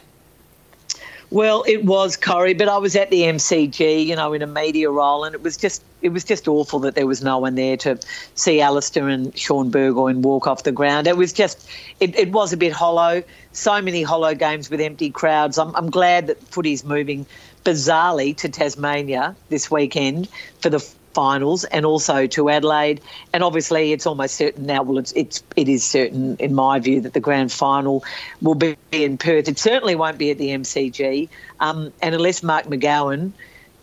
[1.31, 4.91] Well, it was Corrie, but I was at the MCG, you know, in a media
[4.91, 7.77] role, and it was just it was just awful that there was no one there
[7.79, 7.99] to
[8.35, 11.07] see Alastair and Shaun Burgoyne walk off the ground.
[11.07, 11.69] It was just
[12.01, 13.23] it, it was a bit hollow.
[13.53, 15.59] So many hollow games with empty crowds.
[15.59, 17.27] I'm, I'm glad that footy's moving
[17.65, 20.29] bizarrely to Tasmania this weekend
[20.61, 20.81] for the
[21.15, 23.01] finals and also to Adelaide.
[23.33, 24.83] And obviously, it's almost certain now.
[24.83, 28.05] Well, it's it's it is certain in my view that the grand final
[28.41, 29.49] will be in Perth.
[29.49, 31.29] It certainly won't be at the MCG.
[31.61, 33.33] Um, and unless Mark McGowan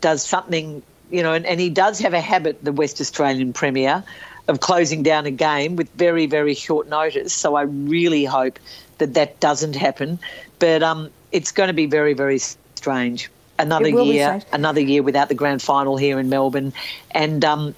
[0.02, 4.04] does something, you know, and, and he does have a habit, the West Australian Premier,
[4.48, 7.34] of closing down a game with very very short notice.
[7.34, 8.60] So I really hope
[8.98, 10.20] that that doesn't happen.
[10.60, 15.36] But um, it's going to be very very strange another year, another year without the
[15.36, 16.74] grand final here in Melbourne.
[17.12, 17.76] And um,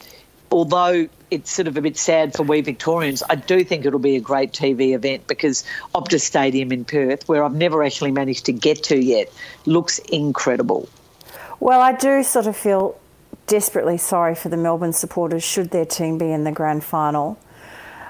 [0.51, 4.15] although it's sort of a bit sad for we Victorians, I do think it'll be
[4.15, 5.65] a great TV event because
[5.95, 9.31] Optus Stadium in Perth, where I've never actually managed to get to yet,
[9.65, 10.87] looks incredible.
[11.59, 12.99] Well, I do sort of feel
[13.47, 17.37] desperately sorry for the Melbourne supporters should their team be in the grand final.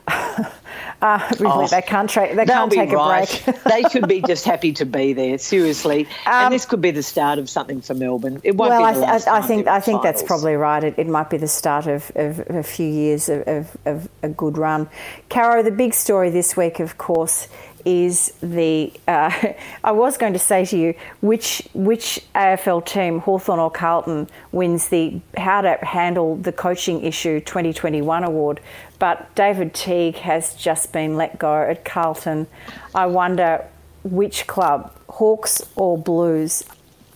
[1.02, 3.48] Uh, really, oh, they can't, tra- they can't take right.
[3.48, 3.64] a break.
[3.64, 6.06] they should be just happy to be there, seriously.
[6.26, 8.42] Um, and this could be the start of something for Melbourne.
[8.44, 10.84] It won't well, be the I, th- I think I think that's probably right.
[10.84, 14.30] It, it, might be the start of, of a few years of, of, of a
[14.30, 14.90] good run.
[15.30, 17.48] Caro, the big story this week, of course,
[17.86, 18.92] is the.
[19.08, 19.32] Uh,
[19.84, 24.90] I was going to say to you, which which AFL team, Hawthorn or Carlton, wins
[24.90, 28.62] the How to Handle the Coaching Issue 2021 award?
[29.00, 32.48] But David Teague has just been let go at Carlton.
[32.94, 33.66] I wonder
[34.04, 36.64] which club, Hawks or Blues,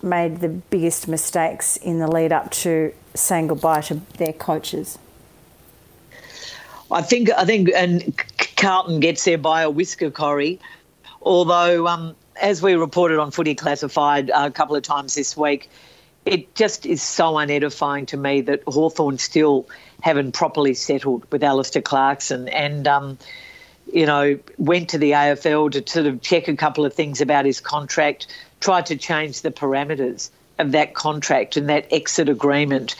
[0.01, 4.99] made the biggest mistakes in the lead up to saying goodbye to their coaches.
[6.91, 8.13] I think I think and
[8.55, 10.59] Carlton gets there by a whisker, Corrie.
[11.21, 15.69] Although, um, as we reported on Footy Classified a couple of times this week,
[16.25, 19.67] it just is so unedifying to me that Hawthorn still
[20.05, 23.17] haven't properly settled with Alastair Clarkson and, um,
[23.91, 27.43] you know, went to the AFL to sort of check a couple of things about
[27.43, 28.27] his contract,
[28.59, 32.95] tried to change the parameters of that contract and that exit agreement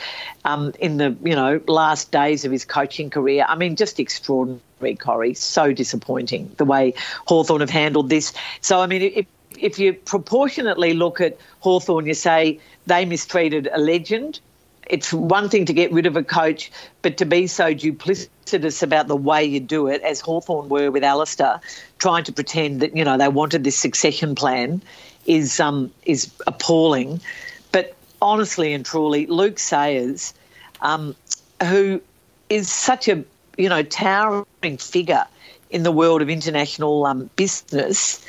[0.45, 3.45] um, in the you know last days of his coaching career.
[3.47, 5.35] I mean, just extraordinary, Corrie.
[5.35, 6.95] So disappointing the way
[7.27, 8.33] Hawthorn have handled this.
[8.61, 9.27] So I mean, if
[9.59, 14.39] if you proportionately look at Hawthorn, you say they mistreated a legend.
[14.85, 16.71] It's one thing to get rid of a coach,
[17.01, 21.03] but to be so duplicitous about the way you do it, as Hawthorn were with
[21.03, 21.59] Alastair,
[21.97, 24.81] trying to pretend that you know they wanted this succession plan,
[25.25, 27.19] is um, is appalling
[27.71, 30.33] But honestly and truly, Luke Sayers,
[30.81, 31.15] um,
[31.63, 32.01] who
[32.49, 33.23] is such a
[33.57, 35.25] you know towering figure
[35.69, 38.23] in the world of international um, business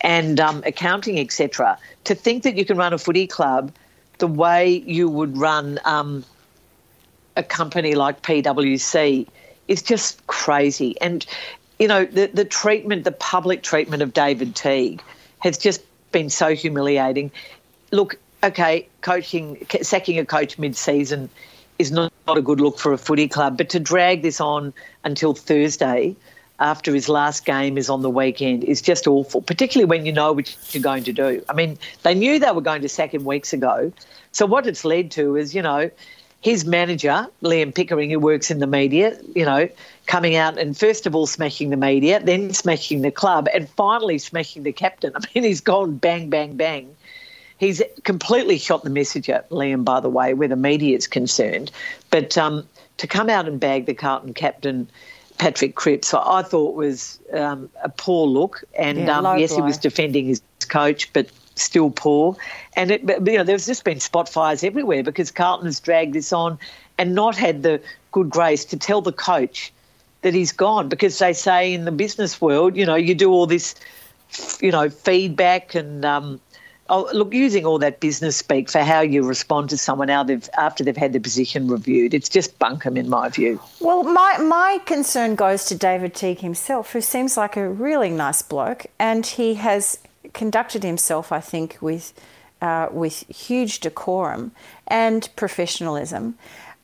[0.00, 1.78] and um, accounting, etc.
[2.04, 3.72] To think that you can run a footy club
[4.20, 6.24] the way you would run um,
[7.36, 9.26] a company like PwC
[9.66, 11.00] is just crazy.
[11.00, 11.26] And
[11.78, 15.02] you know the the treatment, the public treatment of David Teague
[15.40, 17.32] has just been so humiliating.
[17.90, 21.30] Look, okay, coaching, sacking a coach mid-season
[21.78, 24.72] is not, not a good look for a footy club, but to drag this on
[25.02, 26.14] until Thursday
[26.60, 30.32] after his last game is on the weekend is just awful, particularly when you know
[30.32, 31.42] what you're going to do.
[31.48, 33.92] I mean, they knew they were going to sack him weeks ago.
[34.32, 35.90] So what it's led to is, you know,
[36.42, 39.68] his manager, Liam Pickering, who works in the media, you know,
[40.06, 44.18] coming out and first of all smashing the media, then smashing the club, and finally
[44.18, 45.12] smashing the captain.
[45.16, 46.94] I mean, he's gone bang, bang, bang
[47.60, 51.70] He's completely shot the messenger, Liam, by the way, where the media is concerned.
[52.10, 54.88] But um, to come out and bag the Carlton captain,
[55.40, 58.62] Patrick Cripps, I thought was um, a poor look.
[58.78, 62.36] And yeah, um, yes, he was defending his coach, but still poor.
[62.76, 66.34] And it, you know, there's just been spot fires everywhere because Carlton has dragged this
[66.34, 66.58] on
[66.98, 67.80] and not had the
[68.12, 69.72] good grace to tell the coach
[70.20, 73.46] that he's gone because they say in the business world, you know, you do all
[73.46, 73.74] this,
[74.60, 76.38] you know, feedback and um,
[76.90, 80.96] oh, look, using all that business speak for how you respond to someone after they've
[80.96, 83.60] had the position reviewed, it's just bunkum in my view.
[83.80, 88.42] Well, my, my concern goes to David Teague himself, who seems like a really nice
[88.42, 89.98] bloke, and he has
[90.32, 92.12] conducted himself, I think, with,
[92.60, 94.52] uh, with huge decorum
[94.86, 96.36] and professionalism.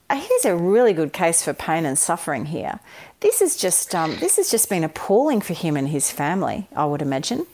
[0.09, 2.79] Uh, here's a really good case for pain and suffering here.
[3.21, 6.85] This is just um, this has just been appalling for him and his family, I
[6.85, 7.45] would imagine.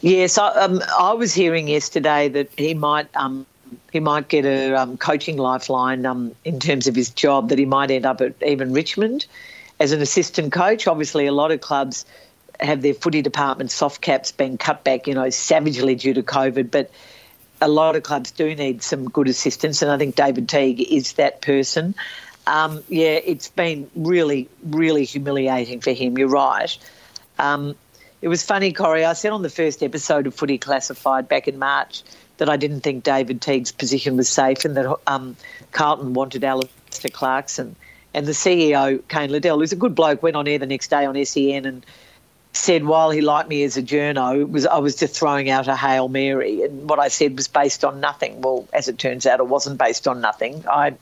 [0.00, 3.46] Yes, I, um, I was hearing yesterday that he might um,
[3.92, 7.50] he might get a um, coaching lifeline um, in terms of his job.
[7.50, 9.26] That he might end up at even Richmond
[9.80, 10.86] as an assistant coach.
[10.86, 12.04] Obviously, a lot of clubs
[12.60, 16.70] have their footy department soft caps being cut back, you know, savagely due to COVID,
[16.70, 16.90] but
[17.60, 21.14] a lot of clubs do need some good assistance, and I think David Teague is
[21.14, 21.94] that person.
[22.46, 26.16] Um, yeah, it's been really, really humiliating for him.
[26.16, 26.76] You're right.
[27.38, 27.76] Um,
[28.20, 29.04] it was funny, Corrie.
[29.04, 32.02] I said on the first episode of Footy Classified back in March
[32.38, 35.36] that I didn't think David Teague's position was safe and that um,
[35.72, 37.76] Carlton wanted Alastair Clarkson.
[38.14, 41.04] And the CEO, Cain Liddle, who's a good bloke, went on air the next day
[41.04, 41.84] on SEN and
[42.52, 45.76] said while he liked me as a journo, was I was just throwing out a
[45.76, 48.40] hail mary, and what I said was based on nothing.
[48.40, 50.64] Well, as it turns out, it wasn't based on nothing.
[50.68, 50.94] I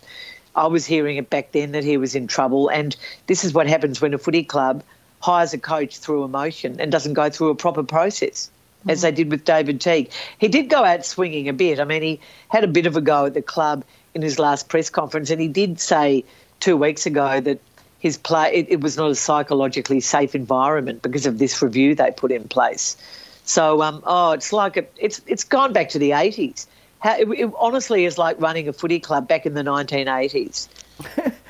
[0.55, 2.95] I was hearing it back then that he was in trouble, and
[3.27, 4.83] this is what happens when a footy club
[5.21, 8.51] hires a coach through emotion and doesn't go through a proper process.
[8.87, 8.93] Mm.
[8.93, 10.11] As they did with David Teague.
[10.39, 11.81] He did go out swinging a bit.
[11.81, 14.69] I mean, he had a bit of a go at the club in his last
[14.69, 16.25] press conference, and he did say
[16.61, 17.61] two weeks ago that
[17.99, 22.11] his play it, it was not a psychologically safe environment because of this review they
[22.11, 22.97] put in place.
[23.45, 26.67] So, um, oh, it's like a, it's it's gone back to the eighties.
[27.05, 30.69] It, it honestly is like running a footy club back in the nineteen eighties.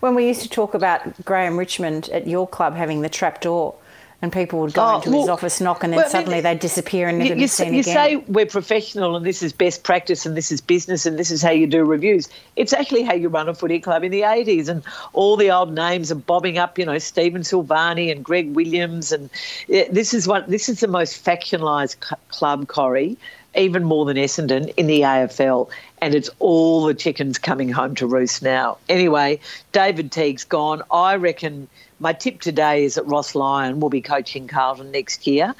[0.00, 3.74] when we used to talk about Graeme Richmond at your club having the trap door
[4.20, 6.10] and people would go Oh, into well, his office, knock, and then well, I mean,
[6.10, 7.94] suddenly they'd disappear and never you, be you, seen you again.
[7.94, 11.40] say we're professional and this is best practice and this is business and this is
[11.40, 12.28] how you do reviews.
[12.56, 14.82] It's actually how you run a footy club in the 80s and
[15.12, 19.30] all the old names are bobbing up, you know, Stephen Silvagni and Greg Williams and
[19.68, 23.16] this is what this is the most factionalised cl- club, Corrie,
[23.54, 28.06] even more than Essendon in the AFL and it's all the chickens coming home to
[28.06, 28.78] roost now.
[28.88, 29.40] Anyway,
[29.72, 30.82] David Teague's gone.
[30.90, 31.68] I reckon
[32.00, 35.54] my tip today is that Ross Lyon will be coaching Carlton next year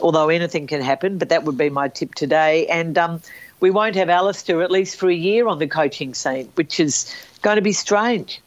[0.00, 2.66] although anything can happen, but that would be my tip today.
[2.66, 3.20] And um,
[3.60, 7.14] we won't have Alistair at least for a year on the coaching scene, which is
[7.42, 8.40] going to be strange.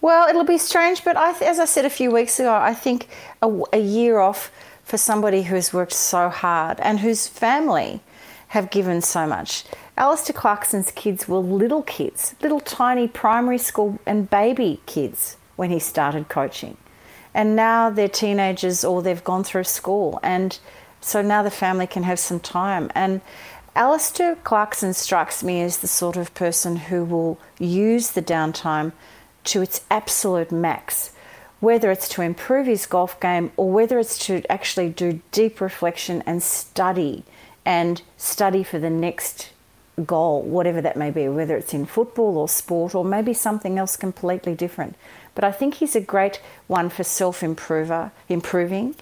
[0.00, 3.08] Well, it'll be strange, but I, as I said a few weeks ago, I think
[3.42, 4.50] a, a year off
[4.84, 8.00] for somebody who's worked so hard and whose family
[8.48, 9.64] have given so much.
[10.00, 15.78] Alistair Clarkson's kids were little kids, little tiny primary school and baby kids when he
[15.78, 16.78] started coaching.
[17.34, 20.18] And now they're teenagers or they've gone through school.
[20.22, 20.58] And
[21.02, 22.90] so now the family can have some time.
[22.94, 23.20] And
[23.76, 28.92] Alistair Clarkson strikes me as the sort of person who will use the downtime
[29.44, 31.12] to its absolute max,
[31.60, 36.22] whether it's to improve his golf game or whether it's to actually do deep reflection
[36.24, 37.22] and study
[37.66, 39.49] and study for the next
[40.00, 43.96] goal, whatever that may be, whether it's in football or sport or maybe something else
[43.96, 44.96] completely different.
[45.34, 48.94] But I think he's a great one for self improver improving.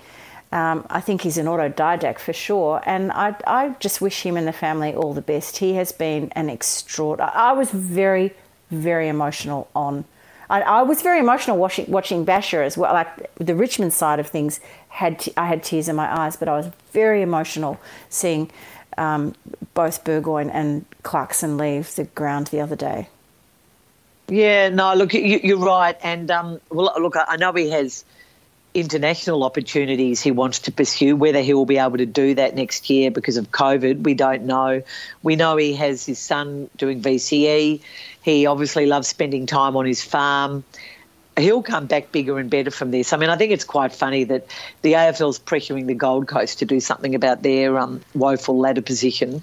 [0.51, 4.49] Um, I think he's an autodidact for sure, and I, I just wish him and
[4.49, 5.59] the family all the best.
[5.59, 7.33] He has been an extraordinary.
[7.35, 8.33] I was very,
[8.71, 10.07] very emotional on.
[10.49, 12.95] I, I was very emotional watching watching Bachar as well.
[12.95, 16.49] Like the Richmond side of things, had t- I had tears in my eyes, but
[16.49, 18.51] I was very emotional seeing
[18.99, 19.35] um,
[19.75, 23.09] both Burgoyne and Clarkson leave the ground the other day.
[24.29, 25.97] Yeah, no, look, you, you're right.
[26.03, 28.05] And um, well, look, I know he has
[28.75, 31.17] international opportunities he wants to pursue.
[31.17, 34.45] Whether he will be able to do that next year because of COVID, we don't
[34.45, 34.83] know.
[35.23, 37.81] We know he has his son doing VCE.
[38.23, 40.65] He obviously loves spending time on his farm.
[41.39, 43.13] He'll come back bigger and better from this.
[43.13, 44.47] I mean, I think it's quite funny that
[44.83, 49.43] the AFL's pressuring the Gold Coast to do something about their um, woeful ladder position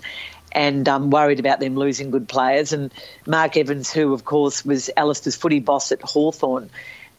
[0.51, 2.73] and um, worried about them losing good players.
[2.73, 2.93] And
[3.27, 6.69] Mark Evans, who, of course, was Alistair's footy boss at Hawthorn,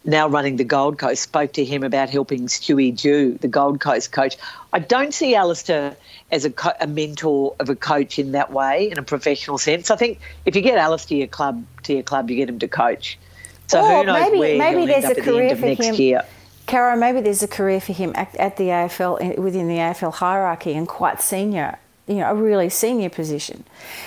[0.04, 4.12] now running the Gold Coast, spoke to him about helping Stewie Dew, the Gold Coast
[4.12, 4.36] coach.
[4.72, 5.96] I don't see Alistair
[6.30, 9.90] as a, co- a mentor of a coach in that way, in a professional sense.
[9.90, 12.68] I think if you get Alistair your club to your club, you get him to
[12.68, 13.18] coach.
[13.68, 15.48] So Or who knows maybe- where maybe he'll there's end up a at the career
[15.50, 15.94] end for next him.
[15.96, 16.22] year.
[16.66, 20.74] Caro, maybe there's a career for him at, at the AFL within the AFL hierarchy
[20.74, 23.64] and quite senior, you know, a really senior position.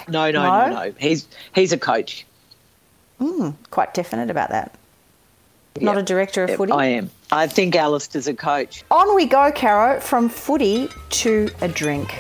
[0.10, 0.68] No, no, No?
[0.70, 0.94] no, no.
[1.00, 2.26] He's he's a coach.
[3.20, 4.74] Hmm, quite definite about that.
[5.80, 6.72] Not a director of Yep, footy.
[6.74, 7.10] I am.
[7.32, 8.84] I think Alistair's a coach.
[8.92, 12.14] On we go, Caro, from footy to a drink.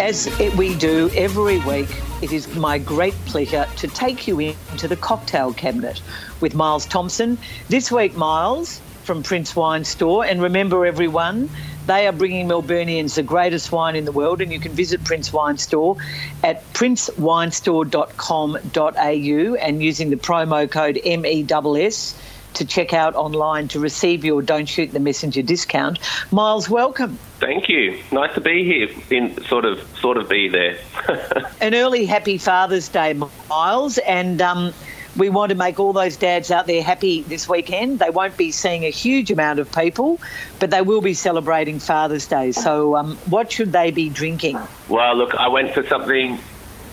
[0.00, 1.88] As we do every week,
[2.22, 6.00] it is my great pleasure to take you into the cocktail cabinet
[6.40, 7.36] with Miles Thompson.
[7.68, 10.24] This week, Miles from Prince Wine Store.
[10.24, 11.50] And remember, everyone,
[11.86, 14.40] they are bringing Melburnians the greatest wine in the world.
[14.40, 15.98] And you can visit Prince Wine Store
[16.42, 22.14] at princewinestore.com.au and using the promo code MESS
[22.54, 25.98] to check out online to receive your Don't Shoot the Messenger discount.
[26.30, 27.18] Miles, welcome.
[27.38, 28.02] Thank you.
[28.12, 28.88] Nice to be here.
[29.10, 30.78] In sort of, sort of be there.
[31.60, 33.14] an early happy Father's Day,
[33.48, 34.74] Miles, and um,
[35.16, 37.98] we want to make all those dads out there happy this weekend.
[37.98, 40.20] They won't be seeing a huge amount of people,
[40.58, 42.52] but they will be celebrating Father's Day.
[42.52, 44.58] So, um, what should they be drinking?
[44.88, 46.38] well, look, I went for something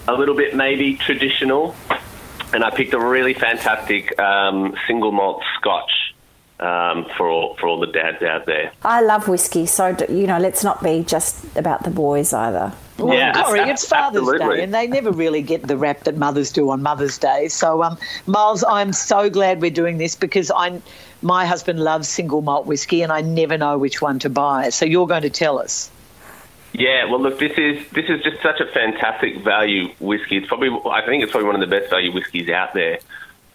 [0.07, 1.75] a little bit maybe traditional,
[2.53, 5.91] and I picked a really fantastic um, single malt Scotch
[6.59, 8.71] um, for all for all the dads out there.
[8.83, 12.73] I love whiskey, so you know, let's not be just about the boys either.
[12.97, 14.57] Well, Yeah, Corrie, it's Father's absolutely.
[14.57, 17.47] Day, and they never really get the rap that mothers do on Mother's Day.
[17.47, 20.81] So, um, Miles, I'm so glad we're doing this because I,
[21.21, 24.69] my husband loves single malt whiskey, and I never know which one to buy.
[24.69, 25.91] So, you're going to tell us.
[26.73, 30.37] Yeah, well, look, this is this is just such a fantastic value whiskey.
[30.37, 32.99] It's probably I think it's probably one of the best value whiskies out there,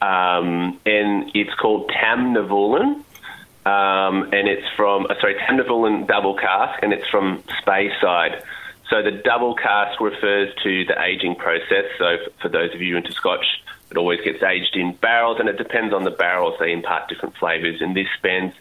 [0.00, 3.04] um, and it's called Tamnavulin,
[3.64, 8.42] um, and it's from uh, sorry Tamnavulin Double Cask, and it's from Speyside.
[8.90, 11.86] So the double cask refers to the aging process.
[11.98, 13.46] So for those of you into Scotch,
[13.90, 16.56] it always gets aged in barrels, and it depends on the barrels.
[16.58, 18.54] They impart different flavours, and this spends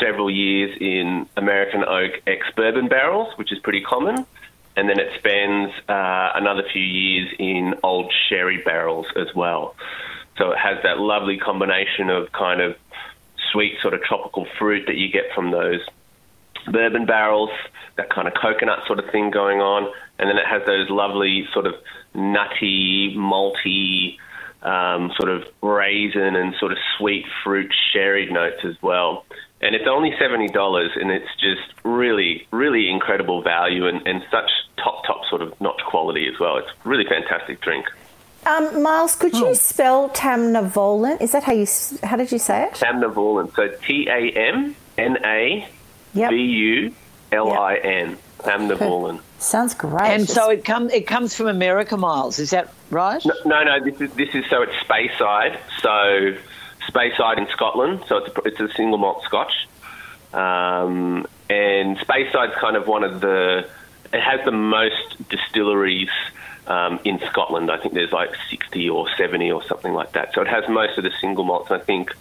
[0.00, 4.26] several years in American oak ex bourbon barrels, which is pretty common.
[4.76, 9.74] and then it spends uh, another few years in old sherry barrels as well.
[10.36, 12.76] So it has that lovely combination of kind of
[13.52, 15.80] sweet sort of tropical fruit that you get from those
[16.70, 17.50] bourbon barrels,
[17.96, 21.48] that kind of coconut sort of thing going on, and then it has those lovely
[21.54, 21.74] sort of
[22.12, 24.18] nutty, malty,
[24.62, 29.24] um, sort of raisin and sort of sweet fruit sherry notes as well.
[29.66, 34.48] And it's only seventy dollars, and it's just really, really incredible value and, and such
[34.76, 36.56] top, top sort of notch quality as well.
[36.58, 37.84] It's a really fantastic drink.
[38.46, 39.54] Um, Miles, could you Oh.
[39.54, 41.20] spell Tamnavulin?
[41.20, 41.66] Is that how you?
[42.04, 42.74] How did you say it?
[42.74, 43.52] Tamnavulin.
[43.56, 45.66] So T A M N A
[46.14, 46.30] Yep.
[46.30, 46.94] V U
[47.32, 48.18] L I N.
[48.44, 49.18] Tamnavulin.
[49.40, 50.06] Sounds great.
[50.12, 52.38] And so it comes it comes from America, Miles.
[52.38, 53.20] Is that right?
[53.44, 55.58] No, no, this is this is so it's Speyside.
[55.82, 56.36] So
[56.88, 58.04] Speyside in Scotland.
[58.08, 59.52] So it's a, it's a single malt Scotch,
[60.32, 63.68] um, and Speyside's kind of one of the.
[64.12, 66.10] It has the most distilleries
[66.66, 67.70] um, in Scotland.
[67.70, 70.32] I think there's like 60 or 70 or something like that.
[70.34, 71.70] So it has most of the single malts.
[71.70, 72.12] I think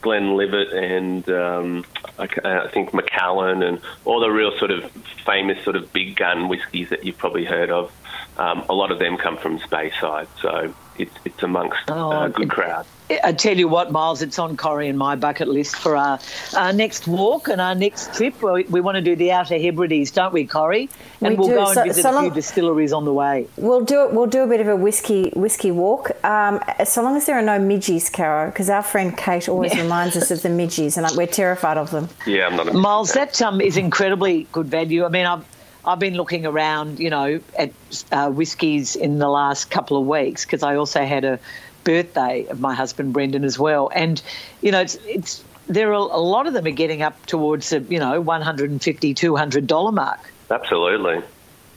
[0.00, 1.84] Glenlivet and um,
[2.18, 4.90] I, uh, I think Macallan and all the real sort of
[5.24, 7.92] famous sort of big gun whiskies that you've probably heard of.
[8.38, 12.50] Um, a lot of them come from Speyside, so it's it's amongst Oh, a good
[12.50, 12.86] crowd.
[13.24, 16.18] I tell you what, Miles, it's on Corrie and my bucket list for our,
[16.54, 18.42] our next walk and our next trip.
[18.42, 20.90] We, we want to do the Outer Hebrides, don't we, Corrie?
[21.22, 21.54] And We will do.
[21.54, 23.46] go and So- visit so a few distilleries on the way.
[23.56, 24.12] We'll do it.
[24.12, 26.10] We'll do a bit of a whiskey whiskey walk.
[26.22, 30.14] Um, so long as there are no midgies, Caro, because our friend Kate always reminds
[30.14, 32.10] us of the midgies, and we're terrified of them.
[32.26, 35.06] Yeah, I'm not a Miles, that um, is incredibly good value.
[35.06, 35.44] I mean, I've
[35.88, 37.72] I've been looking around, you know, at
[38.12, 41.40] uh, whiskies in the last couple of weeks because I also had a
[41.84, 44.20] birthday of my husband Brendan as well, and
[44.60, 47.80] you know, it's it's there are a lot of them are getting up towards the
[47.88, 50.32] you know 150 200 dollar mark.
[50.50, 51.22] Absolutely.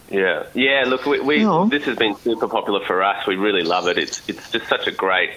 [0.10, 0.84] Yeah, yeah.
[0.88, 1.68] Look, we, we Oh.
[1.68, 3.26] this has been super popular for us.
[3.26, 3.98] We really love it.
[3.98, 5.32] It's it's just such a great,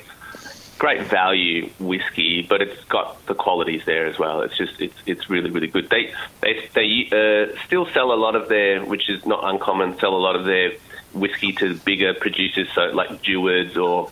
[0.78, 4.42] great value whiskey, but it's got the qualities there as well.
[4.42, 5.88] It's just it's it's really really good.
[5.90, 9.98] They they they uh, still sell a lot of their, which is not uncommon.
[9.98, 10.72] Sell a lot of their
[11.12, 14.10] whiskey to bigger producers, so like Dewar's or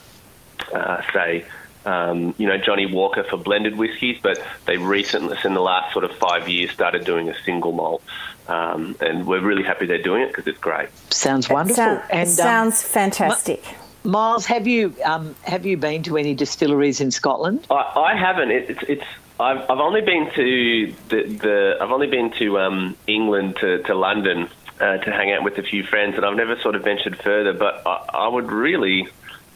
[0.72, 1.44] uh, say.
[1.84, 6.04] Um, you know Johnnie Walker for blended whiskies, but they recently, in the last sort
[6.04, 8.04] of five years, started doing a single malt,
[8.46, 10.90] um, and we're really happy they're doing it because it's great.
[11.12, 11.82] Sounds wonderful.
[11.82, 13.64] Sound- and um, sounds fantastic.
[14.04, 17.66] Miles, have you um, have you been to any distilleries in Scotland?
[17.70, 18.50] I, I haven't.
[18.50, 19.04] It, it's it's.
[19.38, 23.94] I've, I've only been to the, the I've only been to um, England to, to
[23.94, 24.48] London
[24.80, 27.52] uh, to hang out with a few friends, and I've never sort of ventured further.
[27.52, 29.08] But I, I would really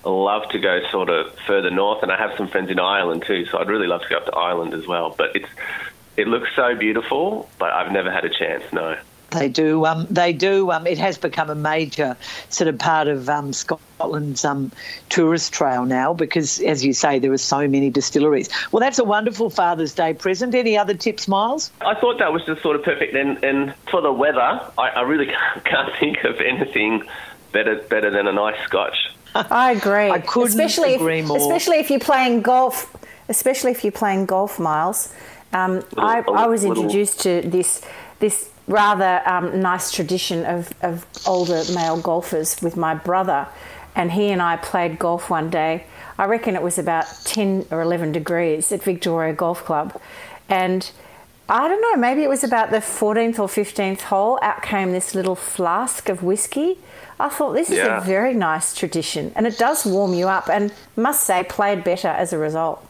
[0.05, 3.47] love to go sort of further north, and I have some friends in Ireland too,
[3.47, 5.15] so I'd really love to go up to Ireland as well.
[5.17, 5.49] But it's
[6.17, 8.65] it looks so beautiful, but I've never had a chance.
[8.73, 8.97] No.
[9.31, 9.85] They do.
[9.85, 10.71] Um, they do.
[10.71, 12.17] Um, it has become a major
[12.49, 14.71] sort of part of um, Scotland's um,
[15.09, 18.49] tourist trail now because, as you say, there are so many distilleries.
[18.71, 20.55] Well, that's a wonderful Father's Day present.
[20.55, 21.73] Any other tips, Miles?
[21.81, 23.15] I thought that was just sort of perfect.
[23.15, 27.03] And, and for the weather, I, I really can't, can't think of anything
[27.53, 28.97] better better than a nice scotch.
[29.35, 30.11] I agree.
[30.11, 31.39] I couldn't especially agree if, more.
[31.39, 32.95] Especially if you're playing golf.
[33.29, 35.13] Especially if you're playing golf, Miles.
[35.53, 37.83] Um, I, a I was little- introduced to this
[38.19, 43.47] this rather um, nice tradition of, of older male golfers with my brother,
[43.95, 45.85] and he and I played golf one day.
[46.19, 50.01] I reckon it was about ten or eleven degrees at Victoria Golf Club,
[50.49, 50.91] and.
[51.49, 54.37] I don't know, maybe it was about the 14th or 15th hole.
[54.43, 56.77] Out came this little flask of whiskey.
[57.21, 57.99] I thought this is Yeah.
[57.99, 62.09] a very nice tradition and it does warm you up and must say played better
[62.09, 62.85] as a result.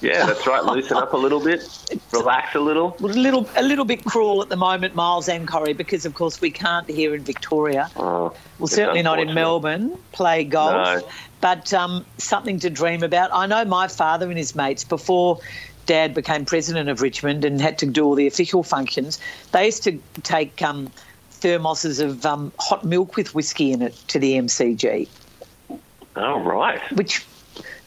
[0.00, 0.62] Yeah, that's right.
[0.62, 1.66] Loosen up a little bit,
[2.12, 2.96] relax a little.
[3.00, 6.40] A little, a little bit cruel at the moment, Miles and Corrie, because of course
[6.40, 7.90] we can't here in Victoria.
[7.96, 9.32] Oh, Well, certainly not in.
[9.32, 11.02] Melbourne, play golf.
[11.02, 11.08] No.
[11.40, 13.30] But um, something to dream about.
[13.32, 15.38] I know my father and his mates, before
[15.86, 19.18] Dad became president of Richmond and had to do all the official functions,
[19.52, 20.90] they used to take um,
[21.32, 25.08] thermoses of um, hot milk with whiskey in it to the MCG,
[26.16, 26.80] Oh, right.
[26.92, 27.24] which.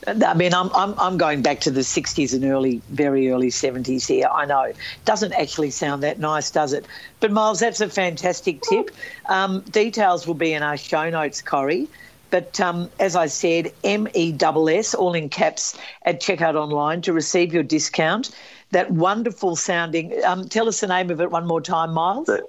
[0.07, 4.07] I mean, I'm, I'm, I'm going back to the 60s and early, very early 70s
[4.07, 4.27] here.
[4.31, 4.71] I know.
[5.05, 6.85] Doesn't actually sound that nice, does it?
[7.19, 8.91] But, Miles, that's a fantastic tip.
[9.25, 11.87] Um, details will be in our show notes, Corrie.
[12.31, 17.01] But um, as I said, M E S S, all in caps, at checkout online
[17.01, 18.29] to receive your discount.
[18.71, 20.23] That wonderful sounding.
[20.23, 22.27] Um, tell us the name of it one more time, Miles.
[22.27, 22.43] The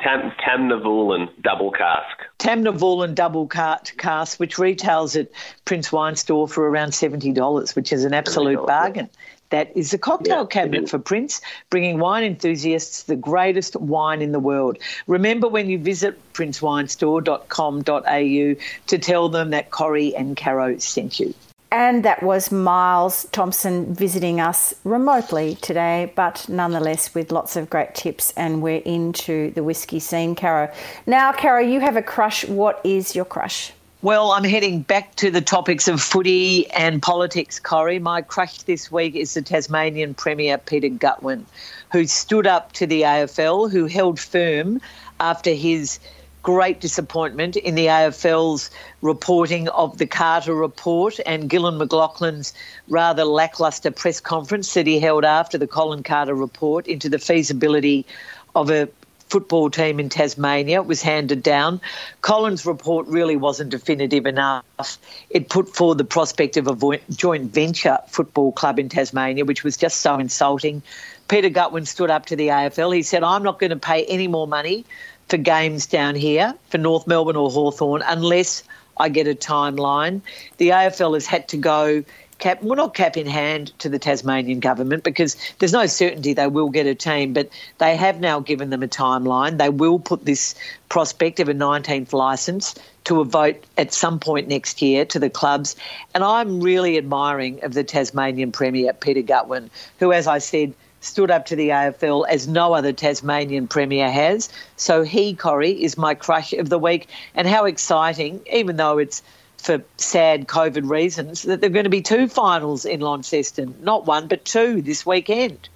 [0.00, 2.18] Tam, Tamnavulin double cask.
[2.38, 5.28] Tamnavulin double cart cast, which retails at
[5.64, 9.08] Prince Wine Store for around seventy dollars, which is an absolute $70, bargain.
[9.50, 11.40] That is the cocktail Yeah, cabinet for Prince,
[11.70, 14.78] bringing wine enthusiasts the greatest wine in the world.
[15.06, 18.54] Remember when you visit princewinestore.com.au
[18.86, 21.32] to tell them that Corrie and Caro sent you.
[21.70, 27.94] And that was Miles Thompson visiting us remotely today, but nonetheless with lots of great
[27.94, 28.32] tips.
[28.36, 30.72] And we're into the whiskey scene, Caro.
[31.06, 32.44] Now, Caro, you have a crush.
[32.46, 33.72] What is your crush?
[34.02, 37.98] Well, I'm heading back to the topics of footy and politics, Corrie.
[37.98, 41.44] My crush this week is the Tasmanian Premier, Peter Gutwein,
[41.90, 44.80] who stood up to the AFL, who held firm
[45.18, 45.98] after his
[46.46, 48.70] great disappointment in the AFL's
[49.02, 52.54] reporting of the Carter report and Gillon McLachlan's
[52.88, 58.06] rather lacklustre press conference that he held after the Colin Carter report into the feasibility
[58.54, 58.88] of a
[59.28, 61.80] football team in Tasmania was handed down.
[62.20, 64.98] Colin's report really wasn't definitive enough.
[65.30, 69.76] It put forward the prospect of a joint venture football club in Tasmania, which was
[69.76, 70.80] just so insulting.
[71.26, 72.94] Peter Gutwein stood up to the AFL.
[72.94, 74.84] He said, I'm not going to pay any more money
[75.28, 78.62] for games down here for North Melbourne or Hawthorn unless
[78.98, 80.20] I get a timeline.
[80.58, 82.04] The AFL has had to go
[82.38, 86.46] cap, well, not cap in hand to the Tasmanian government because there's no certainty they
[86.46, 87.48] will get a team, but
[87.78, 89.58] they have now given them a timeline.
[89.58, 90.54] They will put this
[90.88, 92.74] prospect of a 19th licence
[93.04, 95.76] to a vote at some point next year to the clubs.
[96.14, 100.74] And I'm really admiring of the Tasmanian Premier, Peter Gutwein, who, as I said,
[101.06, 104.48] stood up to the AFL as no other Tasmanian Premier has.
[104.76, 107.08] So he, Corrie, is my crush of the week.
[107.34, 109.22] And how exciting, even though it's
[109.58, 113.74] for sad COVID reasons, that there are going to be two finals in Launceston.
[113.80, 115.68] Not one, but two this weekend.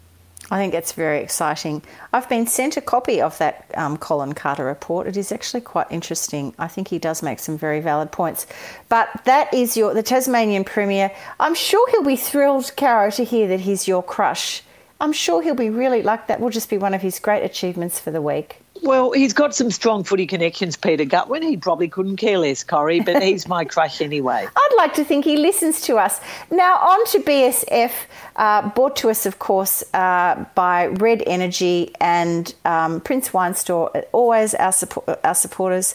[0.50, 1.82] I think it's very exciting.
[2.12, 5.06] I've been sent a copy of that um, Colin Carter report.
[5.06, 6.54] It is actually quite interesting.
[6.58, 8.48] I think he does make some very valid points.
[8.88, 11.12] But that is your the Tasmanian Premier.
[11.38, 14.62] I'm sure he'll be thrilled, Caro, to hear that he's your crush.
[15.00, 16.40] I'm sure he'll be really like that.
[16.40, 18.56] Will just be one of his great achievements for the week.
[18.82, 21.42] Well, he's got some strong footy connections, Peter Gutwein.
[21.42, 24.46] He probably couldn't care less, Corrie, but he's my crush anyway.
[24.56, 26.20] I'd like to think he listens to us.
[26.50, 27.92] Now, on to BSF,
[28.36, 33.90] uh, brought to us, of course, uh, by Red Energy and um, Prince Wine Store,
[34.12, 35.94] always our, support, our supporters.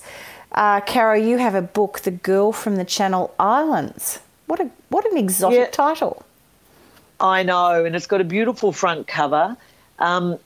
[0.52, 4.20] Uh, Caro, you have a book, The Girl from the Channel Islands.
[4.46, 5.66] What, a, what an exotic Yeah.
[5.72, 6.24] title.
[7.20, 9.56] I know, and it's got a beautiful front cover.
[10.00, 10.38] Um,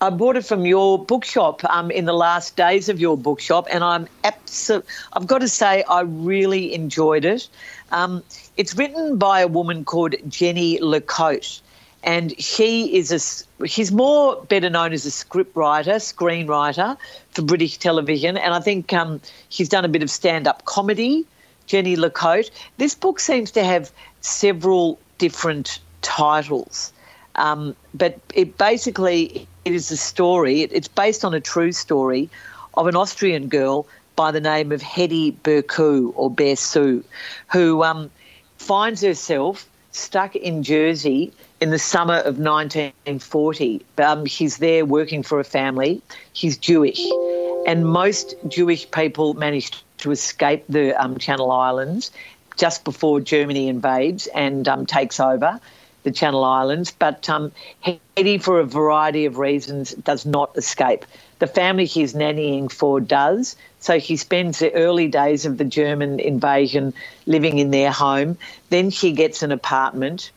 [0.00, 3.82] I bought it from your bookshop um, in the last days of your bookshop, and
[3.82, 4.84] I'm absolute.
[5.12, 7.48] I've got to say, I really enjoyed it.
[7.90, 8.22] Um,
[8.56, 11.60] it's written by a woman called Jenny Lecoat,
[12.02, 13.66] and she is a.
[13.66, 16.96] She's more better known as a script writer, screenwriter
[17.30, 21.26] for British television, and I think um, she's done a bit of stand-up comedy.
[21.66, 22.50] Jenny Lecoat.
[22.78, 23.92] This book seems to have
[24.22, 26.92] several different titles.
[27.34, 30.62] Um, but it basically it is a story.
[30.62, 32.28] It, it's based on a true story
[32.74, 33.86] of an Austrian girl
[34.16, 37.04] by the name of Hedy Bercu or Bersu,
[37.52, 38.10] who um,
[38.56, 43.84] finds herself stuck in Jersey in the summer of 1940.
[43.98, 46.02] Um, she's there working for a family.
[46.32, 47.18] She's Jewish,
[47.64, 52.10] and most Jewish people managed to escape the um, Channel Islands
[52.56, 55.60] just before Germany invades and um, takes over
[56.08, 56.90] the Channel Islands.
[56.90, 57.52] But um,
[57.84, 61.04] Hedy, for a variety of reasons, does not escape.
[61.38, 63.56] The family she's nannying for does.
[63.78, 66.94] So she spends the early days of the German invasion
[67.26, 68.38] living in their home.
[68.70, 70.30] Then she gets an apartment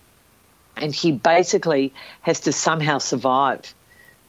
[0.75, 3.73] and she basically has to somehow survive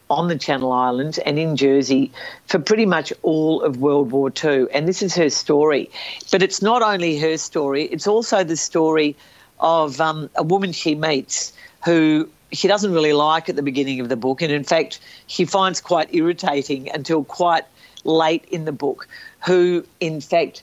[0.09, 2.13] on the Channel Islands and in Jersey
[2.47, 4.67] for pretty much all of World War II.
[4.73, 5.91] And this is her story.
[6.31, 9.17] But it's not only her story, it's also the story
[9.63, 11.53] of um, a woman she meets
[11.85, 14.43] who she doesn't really like at the beginning of the book.
[14.43, 17.65] And in fact, she finds quite irritating until quite
[18.05, 19.09] late in the book,
[19.47, 20.63] who in fact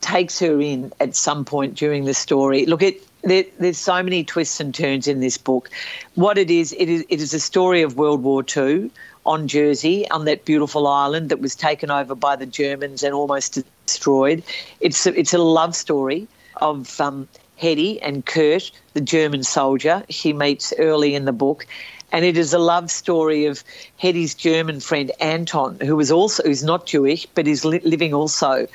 [0.00, 2.66] takes her in at some point during the story.
[2.66, 5.70] Look, it, there, there's so many twists and turns in this book.
[6.14, 8.90] What it is, it is, it is a story of World War II
[9.24, 13.58] on Jersey, on that beautiful island that was taken over by the Germans and almost
[13.86, 14.42] destroyed.
[14.80, 16.28] It's a, it's a love story
[16.60, 17.26] of um,
[17.60, 21.66] Hedy and Kurt, the German soldier she meets early in the book.
[22.12, 23.64] And it is a love story of
[24.00, 28.68] Hedy's German friend Anton, who is also who's not Jewish, but is li- living also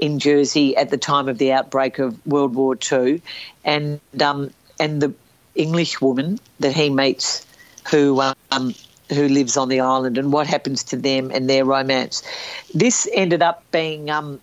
[0.00, 3.22] in Jersey at the time of the outbreak of World War II,
[3.64, 5.14] and um, and the
[5.54, 7.46] English woman that he meets,
[7.90, 8.20] who
[8.50, 8.74] um,
[9.08, 12.22] who lives on the island, and what happens to them and their romance.
[12.74, 14.40] This ended up being um,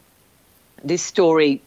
[0.83, 1.61] this story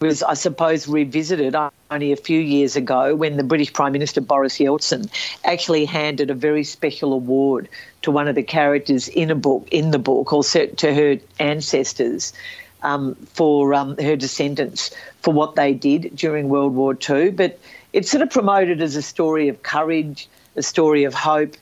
[0.00, 1.56] was, I suppose, revisited
[1.90, 5.10] only a few years ago when the British Prime Minister Boris Yeltsin
[5.44, 7.68] actually handed a very special award
[8.02, 12.32] to one of the characters in a book in the book, or to her ancestors
[12.82, 17.30] um, for um, her descendants for what they did during World War II.
[17.30, 17.58] But
[17.92, 21.56] it's sort of promoted as a story of courage, a story of hope,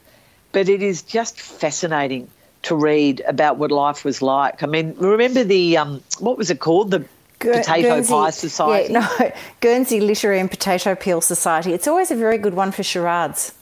[0.53, 2.28] but it is just fascinating
[2.62, 4.62] to read about what life was like.
[4.62, 6.91] I mean, remember the um, what was it called?
[6.91, 7.07] The
[7.39, 8.93] Potato Guernsey, Pie Society.
[8.93, 11.72] Yeah, no, Guernsey Literary and Potato Peel Society.
[11.72, 13.53] It's always a very good one for charades.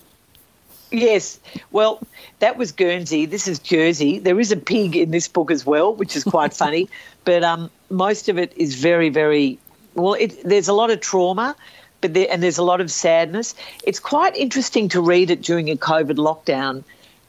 [0.91, 1.41] Yes.
[1.73, 2.01] Well,
[2.39, 3.27] that was Guernsey.
[3.27, 4.19] This is Jersey.
[4.21, 6.89] There is a pig in this book as well, which is quite funny.
[7.25, 9.59] But um, most of it is very, very
[9.95, 10.15] well.
[10.15, 11.57] It, there's a lot of trauma,
[12.01, 13.55] but there, and there's a lot of sadness.
[13.83, 16.85] It's quite interesting to read it during a COVID lockdown,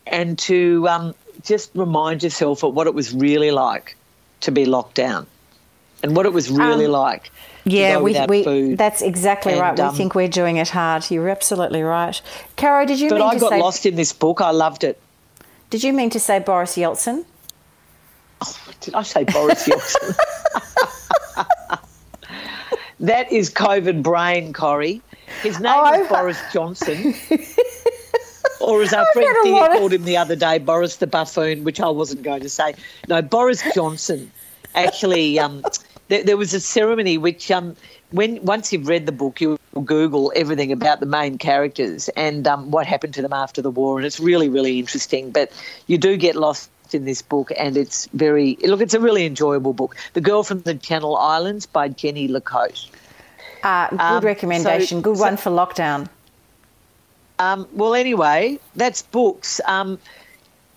[0.06, 3.96] and to um, just remind yourself of what it was really like
[4.42, 5.26] to be locked down,
[6.06, 7.32] and what it was really um, like
[7.66, 9.76] yeah, we, we that's exactly and, right.
[9.76, 11.10] We um, think we're doing it hard.
[11.10, 12.22] You're absolutely right.
[12.58, 13.10] Caro, did you?
[13.10, 14.40] But I got say, lost in this book.
[14.40, 15.02] I loved it.
[15.72, 17.26] Did you mean to say Boris Yeltsin?
[18.46, 20.16] Oh, did I say Boris Yeltsin?
[23.00, 25.02] that is COVID brain, Corrie.
[25.42, 27.16] His name oh, is Boris Johnson.
[28.62, 31.80] or as our I've friend Thea called him the other day, Boris the buffoon, which
[31.80, 32.76] I wasn't going to say.
[33.08, 34.32] No, Boris Johnson
[34.76, 35.64] actually um,
[36.08, 37.76] there, there was a ceremony which um,
[38.12, 42.72] when once you've read the book, you Google everything about the main characters and um,
[42.72, 45.32] what happened to them after the war, and it's really, really interesting.
[45.32, 45.52] But
[45.88, 48.82] you do get lost in this book, and it's very look.
[48.82, 49.96] It's a really enjoyable book.
[50.14, 52.90] The Girl from the Channel Islands by Jenny Lecoat.
[53.64, 55.00] Uh, good um, recommendation.
[55.00, 56.08] So, good one for lockdown.
[57.40, 59.60] Um, well, anyway, that's books.
[59.66, 60.00] Um,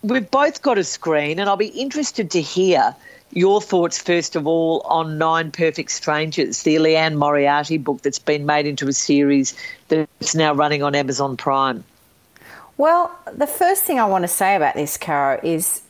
[0.03, 2.97] we've both got a screen, and I'll be interested to hear
[3.33, 8.47] your thoughts, first of all, on Nine Perfect Strangers, the Liane Moriarty book that's been
[8.47, 9.55] made into a series
[9.89, 11.85] that's now running on Amazon Prime.
[12.76, 15.83] Well, the first thing I want to say about this, Caro, is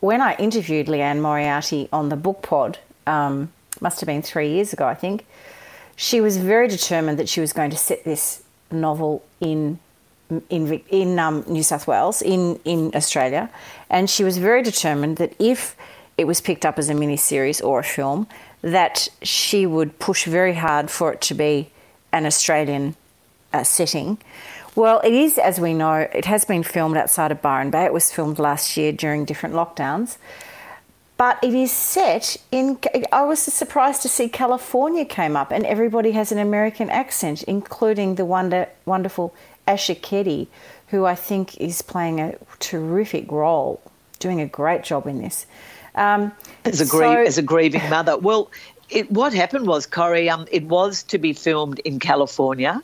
[0.00, 4.72] when I interviewed Liane Moriarty on the book pod, um, must have been three years
[4.72, 5.26] ago, I think,
[5.94, 9.78] she was very determined that she was going to set this novel in
[10.48, 13.50] in in um, New South Wales, in in Australia,
[13.90, 15.76] and she was very determined that if
[16.18, 18.26] it was picked up as a miniseries or a film,
[18.62, 21.70] that she would push very hard for it to be
[22.12, 22.96] an Australian
[23.52, 24.18] uh, setting.
[24.74, 27.84] Well, it is, as we know, it has been filmed outside of Byron Bay.
[27.84, 30.16] It was filmed last year during different lockdowns.
[31.18, 32.78] But it is set in.
[33.12, 38.14] I was surprised to see California came up, and everybody has an American accent, including
[38.14, 39.34] the wonder, wonderful
[39.66, 40.48] Asher Keddie,
[40.88, 43.80] who I think is playing a terrific role,
[44.18, 45.46] doing a great job in this.
[45.94, 46.32] Um,
[46.64, 48.16] as, a so, as a grieving mother.
[48.16, 48.50] Well,
[48.88, 52.82] it, what happened was, Corrie, um, it was to be filmed in California.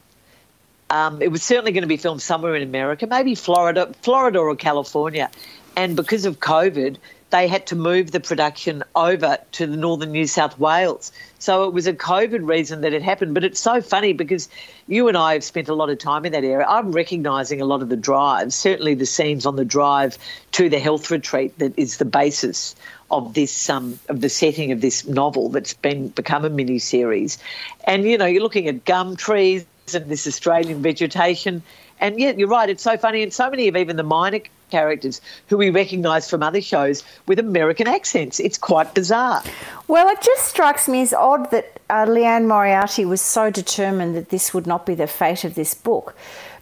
[0.91, 4.57] Um, it was certainly going to be filmed somewhere in America, maybe Florida, Florida or
[4.57, 5.31] California.
[5.77, 6.97] And because of COVID,
[7.31, 11.13] they had to move the production over to the northern New South Wales.
[11.39, 13.35] So it was a COVID reason that it happened.
[13.35, 14.49] But it's so funny because
[14.87, 16.67] you and I have spent a lot of time in that area.
[16.67, 20.17] I'm recognising a lot of the drives, certainly the scenes on the drive
[20.53, 22.75] to the health retreat that is the basis
[23.11, 27.39] of this um, of the setting of this novel that's been become a mini series.
[27.85, 31.63] And you know, you're looking at gum trees and this Australian vegetation.
[32.01, 32.69] And yet, you're right.
[32.69, 34.41] It's so funny, and so many of even the minor
[34.71, 38.41] characters who we recognise from other shows with American accents.
[38.41, 39.43] It's quite bizarre.
[39.87, 44.29] Well, it just strikes me as odd that uh, Liane Moriarty was so determined that
[44.29, 46.15] this would not be the fate of this book.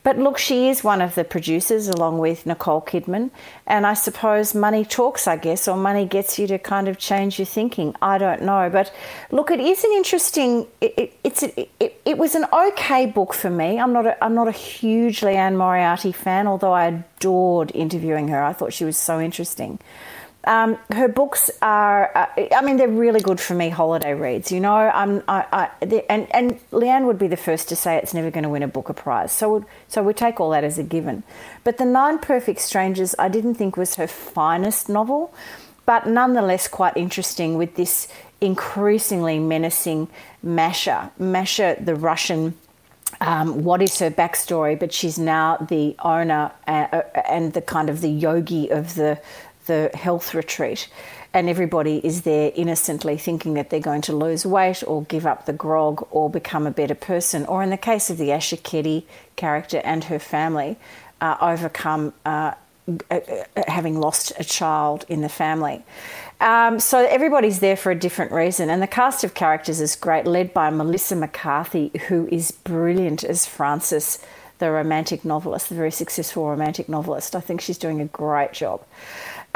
[0.07, 3.33] But look, she is one of the producers along with Nicole Kidman.
[3.67, 7.41] And I suppose money talks, I guess, or money gets you to kind of change
[7.41, 7.93] your thinking.
[8.01, 8.71] I don't know.
[8.71, 8.93] But
[9.33, 13.35] look, it is an interesting, it, it it's a, it, it was an okay book
[13.35, 13.81] for me.
[13.81, 18.41] I'm not, a, I'm not a huge Liane Moriarty fan, although I adored interviewing her.
[18.41, 19.81] I thought she was so interesting.
[20.47, 24.53] Um, her books are, uh, I mean, they're really good for me holiday reads.
[24.53, 28.15] You know, I'm, I, I, and and Liane would be the first to say it's
[28.15, 29.33] never going to win a Booker Prize.
[29.33, 31.25] So so we take all that as a given.
[31.65, 35.35] But the Nine Perfect Strangers, I didn't think was her finest novel,
[35.85, 38.07] but nonetheless quite interesting with this
[38.41, 40.09] increasingly menacing
[40.43, 42.55] Masha, Masha, the Russian.
[43.21, 44.79] Um, what is her backstory?
[44.79, 49.19] But she's now the owner uh, uh and the kind of the yogi of the
[49.67, 50.89] the health retreat,
[51.33, 55.47] and everybody is there innocently thinking that they're going to lose weight or give up
[55.47, 59.05] the grog or become a better person, or in the case of the Asher Keddie
[59.37, 60.77] character and her family,
[61.21, 62.55] uh, overcome uh,
[63.11, 65.85] uh, uh, having lost a child in the family.
[66.41, 70.27] Um, so everybody's there for a different reason, and the cast of characters is great,
[70.27, 74.21] led by Melissa McCarthy, who is brilliant as Frances,
[74.59, 77.35] the romantic novelist, the very successful romantic novelist.
[77.35, 78.83] I think she's doing a great job.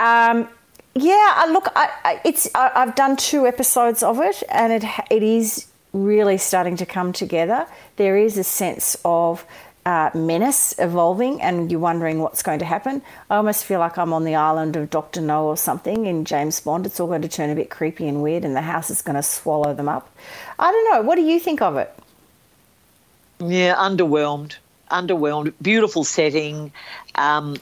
[0.00, 0.48] Um,
[0.94, 5.22] yeah, look, I, I, it's I, have done two episodes of it, and it it
[5.22, 7.66] is really starting to come together.
[7.96, 9.44] There is a sense of
[9.86, 13.02] uh, menace evolving and you're wondering what's going to happen.
[13.28, 15.20] I almost feel like I'm on the island of Dr.
[15.20, 16.86] No or something in James Bond.
[16.86, 19.16] It's all going to turn a bit creepy and weird and the house is going
[19.16, 20.14] to swallow them up.
[20.58, 21.02] I don't know.
[21.02, 21.92] What do you think of it?
[23.40, 24.56] Yeah, underwhelmed.
[24.90, 25.54] Underwhelmed.
[25.62, 26.72] Beautiful setting.
[27.14, 27.56] Um,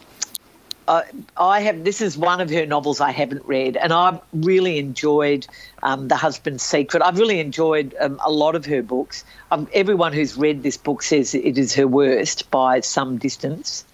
[0.88, 1.02] uh,
[1.36, 1.84] I have.
[1.84, 5.46] This is one of her novels I haven't read, and I've really enjoyed
[5.82, 7.02] um, *The Husband's Secret*.
[7.02, 9.22] I've really enjoyed um, a lot of her books.
[9.50, 13.84] Um, everyone who's read this book says it is her worst by some distance.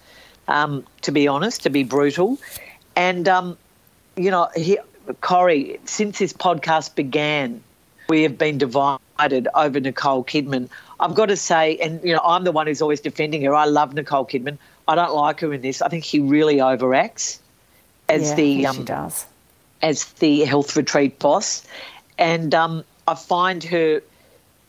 [0.47, 2.37] Um, to be honest, to be brutal,
[2.95, 3.57] and um,
[4.15, 4.77] you know, he,
[5.19, 7.61] Corrie, since this podcast began,
[8.07, 10.69] we have been divided over Nicole Kidman.
[11.01, 13.53] I've got to say, and you know, I'm the one who's always defending her.
[13.53, 14.57] I love Nicole Kidman.
[14.87, 15.81] I don't like her in this.
[15.81, 17.39] I think she really overacts
[18.09, 19.25] as yeah, the um, she does.
[19.81, 21.65] as the health retreat boss,
[22.17, 24.01] and um, I find her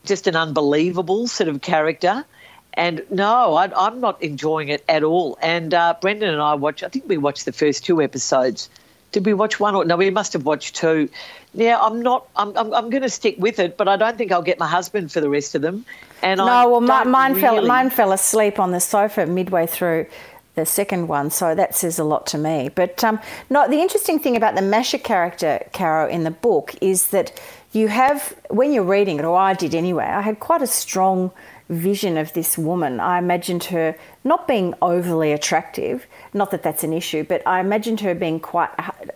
[0.05, 2.25] just an unbelievable sort of character.
[2.73, 5.37] And no, I, am not enjoying it at all.
[5.41, 6.83] And uh, Brendan and I watched.
[6.83, 8.69] I think we watched the first two episodes.
[9.11, 9.95] Did we watch one or no?
[9.95, 11.09] We must have watched two.
[11.57, 12.27] Yeah, I'm not.
[12.35, 12.55] I'm.
[12.55, 15.11] I'm, I'm going to stick with it, but I don't think I'll get my husband
[15.11, 15.85] for the rest of them.
[16.21, 17.41] And no, I well, my, mine really...
[17.41, 17.65] fell.
[17.65, 20.05] Mine fell asleep on the sofa midway through
[20.53, 22.69] the second one, so that says a lot to me.
[22.69, 27.07] But um, no, the interesting thing about the Masha character, Caro, in the book is
[27.07, 27.39] that
[27.71, 31.31] you have, when you're reading it, or I did anyway, I had quite a strong
[31.69, 32.99] vision of this woman.
[32.99, 37.99] I imagined her not being overly attractive, not that that's an issue, but I imagined
[38.01, 38.69] her being quite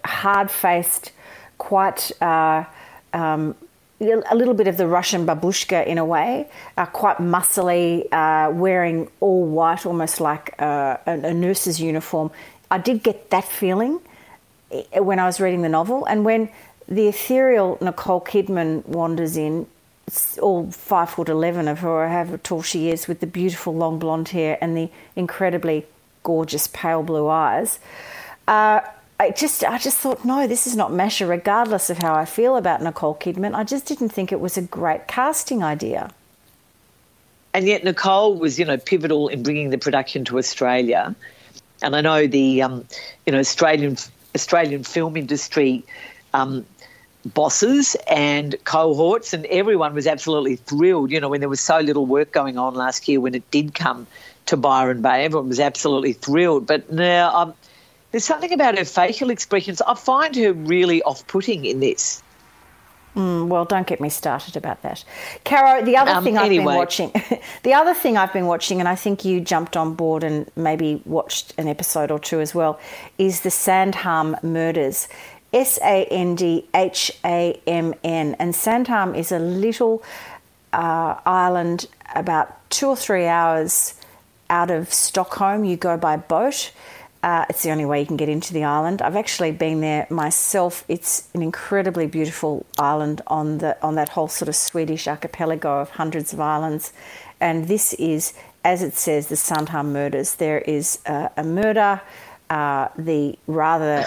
[0.05, 1.11] hard faced,
[1.61, 2.11] quite.
[2.21, 2.65] Uh,
[3.13, 3.55] um,
[4.01, 9.07] a little bit of the Russian babushka in a way, uh, quite muscly, uh, wearing
[9.19, 12.31] all white, almost like uh, a, a, nurse's uniform.
[12.71, 13.99] I did get that feeling
[14.71, 16.49] eh, when I was reading the novel, and when
[16.87, 19.67] the ethereal Nicole Kidman wanders in,
[20.41, 24.29] all five foot eleven of her, however tall she is, with the beautiful long blonde
[24.29, 25.85] hair and the incredibly
[26.23, 27.77] gorgeous pale blue eyes.
[28.47, 28.81] Uh,
[29.21, 31.27] I just I just thought no, this is not Masha.
[31.27, 34.63] Regardless of how I feel about Nicole Kidman, I just didn't think it was a
[34.63, 36.09] great casting idea.
[37.53, 41.15] And yet Nicole was, you know, pivotal in bringing the production to Australia.
[41.83, 42.87] And I know the, um,
[43.27, 43.95] you know, Australian
[44.33, 45.83] Australian film industry
[46.33, 46.65] um,
[47.23, 51.11] bosses and cohorts, and everyone was absolutely thrilled.
[51.11, 53.75] You know, when there was so little work going on last year, when it did
[53.75, 54.07] come
[54.47, 56.65] to Byron Bay, everyone was absolutely thrilled.
[56.65, 57.53] But now, um,
[58.11, 59.81] there's something about her facial expressions.
[59.81, 62.21] I find her really off putting in this.
[63.15, 65.03] Mm, well, don't get me started about that.
[65.43, 66.65] Caro, the other um, thing I've anyway.
[66.65, 67.11] been watching,
[67.63, 71.01] the other thing I've been watching, and I think you jumped on board and maybe
[71.05, 72.79] watched an episode or two as well,
[73.17, 75.07] is the Sandhamn murders.
[75.53, 78.35] S A N D H A M N.
[78.39, 80.01] And Sandhamn is a little
[80.71, 83.95] uh, island about two or three hours
[84.49, 85.65] out of Stockholm.
[85.65, 86.71] You go by boat.
[87.23, 89.01] Uh, it's the only way you can get into the island.
[89.01, 90.83] I've actually been there myself.
[90.87, 95.91] It's an incredibly beautiful island on the on that whole sort of Swedish archipelago of
[95.91, 96.93] hundreds of islands,
[97.39, 100.35] and this is, as it says, the Sandhamn murders.
[100.35, 102.01] There is uh, a murder.
[102.49, 104.05] Uh, the rather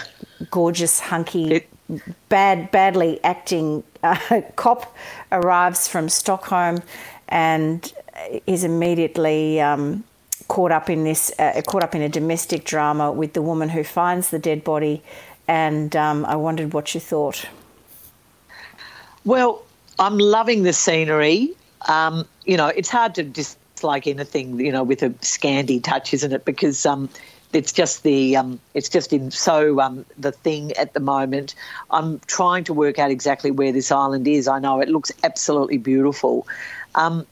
[0.50, 1.64] gorgeous, hunky,
[2.28, 4.94] bad, badly acting uh, cop
[5.32, 6.82] arrives from Stockholm
[7.28, 7.92] and
[8.46, 9.60] is immediately.
[9.60, 10.04] Um,
[10.48, 13.84] caught up in this, uh, caught up in a domestic drama with the woman who
[13.84, 15.02] finds the dead body,
[15.48, 17.46] and um, I wondered what you thought.
[19.24, 19.62] Well,
[19.98, 21.52] I'm loving the scenery.
[21.88, 26.32] Um, you know, it's hard to dislike anything, you know, with a Scandi touch, isn't
[26.32, 26.44] it?
[26.44, 27.08] Because um,
[27.52, 31.54] it's just the um, it's just in so um, the thing at the moment.
[31.90, 34.48] I'm trying to work out exactly where this island is.
[34.48, 36.46] I know it looks absolutely beautiful.
[36.94, 37.26] Um,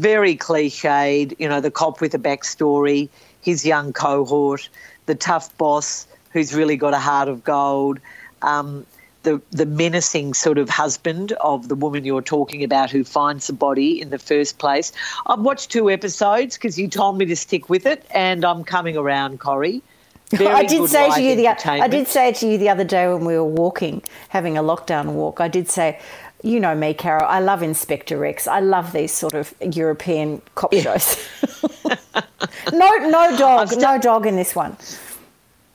[0.00, 3.08] very cliched, you know, the cop with a backstory,
[3.40, 4.68] his young cohort,
[5.06, 7.98] the tough boss who's really got a heart of gold,
[8.42, 8.86] um,
[9.24, 13.52] the, the menacing sort of husband of the woman you're talking about who finds the
[13.52, 14.92] body in the first place.
[15.26, 18.96] I've watched two episodes because you told me to stick with it, and I'm coming
[18.96, 19.82] around, Corrie.
[20.30, 23.08] Very I did say to you the I did say to you the other day
[23.08, 25.40] when we were walking, having a lockdown walk.
[25.40, 25.98] I did say,
[26.42, 27.24] you know me, Caro.
[27.24, 28.46] I love Inspector Rex.
[28.46, 31.16] I love these sort of European cop shows.
[32.72, 34.76] no, no dog, no dog in this one.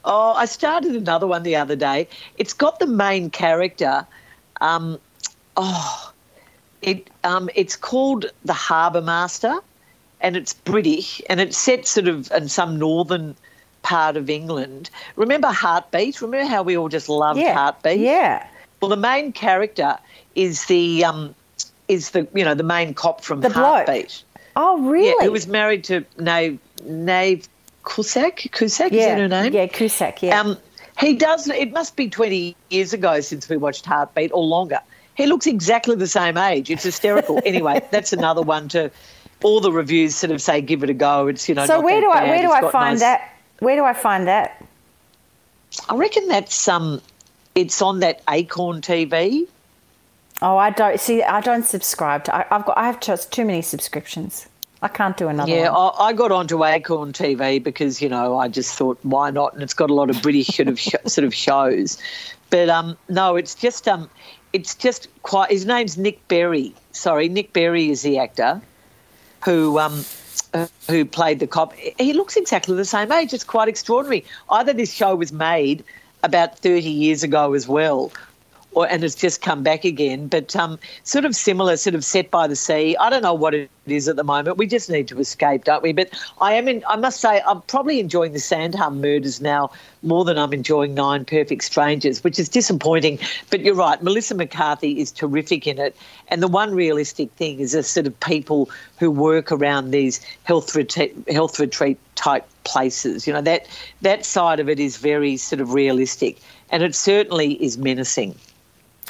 [0.05, 2.07] Oh, I started another one the other day.
[2.37, 4.05] It's got the main character.
[4.61, 4.99] Um,
[5.57, 6.13] oh,
[6.81, 9.59] it um, it's called The Harbour Master,
[10.21, 13.35] and it's British, and it's set sort of in some northern
[13.81, 14.89] part of England.
[15.15, 16.21] Remember Heartbeat?
[16.21, 17.53] Remember how we all just loved Yeah.
[17.53, 17.99] Heartbeat?
[17.99, 18.47] Yeah.
[18.81, 19.97] Well, the main character
[20.35, 21.35] is the um,
[21.87, 23.87] is the you know the main cop from The bloke.
[23.87, 24.23] Heartbeat.
[24.55, 25.07] Oh, really?
[25.07, 27.47] Yeah, who was married to Niamh Niamh
[27.83, 28.51] Cusack?
[28.51, 29.15] Cusack is yeah.
[29.15, 29.53] that her name?
[29.53, 30.39] Yeah, Cusack, yeah.
[30.39, 30.57] Um,
[30.99, 31.47] he does.
[31.47, 34.79] It must be twenty years ago since we watched Heartbeat, or longer.
[35.15, 36.69] He looks exactly the same age.
[36.69, 37.39] It's hysterical.
[37.45, 38.91] anyway, that's another one to.
[39.43, 41.27] All the reviews sort of say give it a go.
[41.27, 41.65] It's you know.
[41.65, 42.29] so where do I bad.
[42.29, 43.29] where do It's I find nice- that?
[43.59, 44.63] Where do I find that?
[45.89, 47.01] I reckon that's um,
[47.55, 49.47] it's on that Acorn TV.
[50.43, 51.23] Oh, I don't see.
[51.23, 52.35] I don't subscribe to.
[52.35, 52.77] I, I've got.
[52.77, 54.47] I have just too many subscriptions.
[54.81, 55.93] I can't do another Yeah, one.
[55.97, 59.63] I, I got onto Acorn TV because you know I just thought why not, and
[59.63, 61.97] it's got a lot of British sort of sort of shows.
[62.49, 64.09] But um, no, it's just um,
[64.51, 65.49] it's just quite.
[65.49, 66.75] His name's Nick Berry.
[66.91, 68.61] Sorry, Nick Berry is the actor
[69.45, 70.03] who um,
[70.89, 71.73] who played the cop.
[71.73, 73.33] He looks exactly the same age.
[73.33, 74.25] It's quite extraordinary.
[74.49, 75.85] Either this show was made
[76.21, 78.11] about thirty years ago as well,
[78.75, 80.27] or and it's just come back again.
[80.27, 82.95] But um, sort of similar, sort of set by the sea.
[82.97, 84.57] I don't know what it is at the moment.
[84.57, 85.93] We just need to escape, don't we?
[85.93, 86.09] But
[86.41, 86.67] I am.
[86.67, 89.71] In, I must say, I'm probably enjoying the Sandhamn murders now
[90.01, 93.19] more than I'm enjoying Nine Perfect Strangers, which is disappointing.
[93.49, 94.01] But you're right.
[94.01, 95.95] Melissa McCarthy is terrific in it.
[96.27, 98.69] And the one realistic thing is the sort of people
[98.99, 103.27] who work around these health retreat, health retreat type places.
[103.27, 103.67] You know that
[104.01, 108.35] that side of it is very sort of realistic, and it certainly is menacing.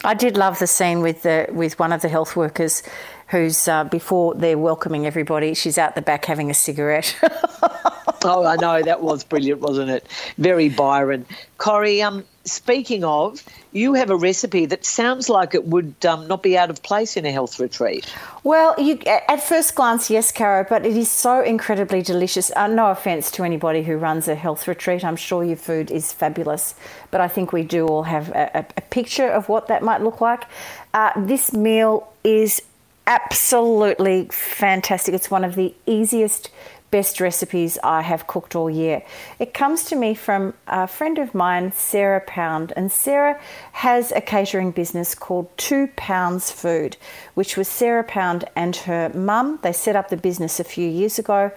[0.03, 2.83] I did love the scene with the with one of the health workers,
[3.27, 5.53] who's uh, before they're welcoming everybody.
[5.53, 7.15] She's out the back having a cigarette.
[8.25, 10.07] Oh, I know that was brilliant, wasn't it?
[10.37, 11.25] Very Byron.
[11.57, 16.43] Corrie, um, speaking of, you have a recipe that sounds like it would um, not
[16.43, 18.11] be out of place in a health retreat.
[18.43, 22.51] Well, you at first glance, yes, Caro, but it is so incredibly delicious.
[22.55, 25.03] Uh, no offense to anybody who runs a health retreat.
[25.03, 26.75] I'm sure your food is fabulous,
[27.11, 30.21] but I think we do all have a, a picture of what that might look
[30.21, 30.45] like.
[30.93, 32.61] Uh, this meal is
[33.07, 35.13] absolutely fantastic.
[35.13, 36.49] It's one of the easiest,
[36.93, 39.01] best recipes I have cooked all year.
[39.39, 43.41] It comes to me from a friend of mine, Sarah Pound, and Sarah
[43.71, 46.95] has a catering business called Two Pounds Food,
[47.33, 49.57] which was Sarah Pound and her mum.
[49.63, 51.51] They set up the business a few years ago.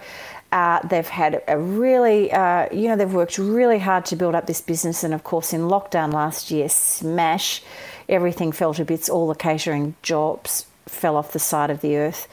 [0.51, 4.47] Uh, they've had a really, uh, you know, they've worked really hard to build up
[4.47, 7.61] this business, and of course, in lockdown last year, smash,
[8.09, 9.07] everything fell to bits.
[9.07, 12.27] All the catering jobs fell off the side of the earth.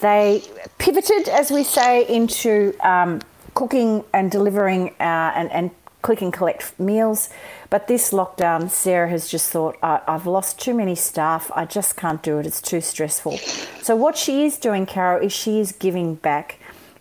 [0.00, 0.42] They
[0.78, 3.20] pivoted, as we say, into um,
[3.54, 5.70] cooking and delivering uh, and, and
[6.02, 7.30] click and collect meals.
[7.68, 11.50] But this lockdown, Sarah has just thought, I've lost too many staff.
[11.54, 12.46] I just can't do it.
[12.46, 13.38] It's too stressful.
[13.82, 16.58] So, what she is doing, Caro, is she is giving back.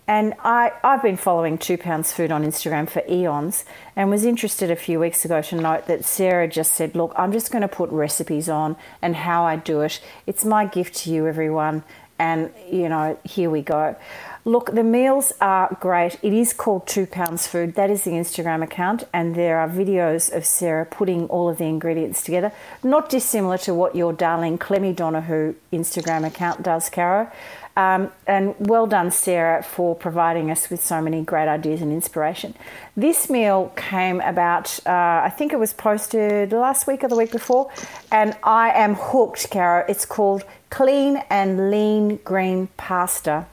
[0.07, 3.65] And I, I've been following Two Pounds Food on Instagram for eons
[3.95, 7.31] and was interested a few weeks ago to note that Sarah just said, Look, I'm
[7.31, 9.99] just going to put recipes on and how I do it.
[10.27, 11.83] It's my gift to you, everyone.
[12.17, 13.95] And, you know, here we go.
[14.47, 16.19] Look, the meals are great.
[16.21, 17.75] It is called Two Pounds Food.
[17.75, 19.03] That is the Instagram account.
[19.11, 22.51] And there are videos of Sarah putting all of the ingredients together.
[22.83, 27.31] Not dissimilar to what your darling Clemmy Donahue Instagram account does, Caro.
[27.77, 32.53] Um, and well done, Sarah, for providing us with so many great ideas and inspiration.
[32.95, 34.91] This meal came about, uh,
[35.25, 37.69] I think it was posted last week or the week before,
[38.11, 39.83] and I am hooked, Caro.
[39.89, 43.45] It's called Clean and Lean Green Pasta.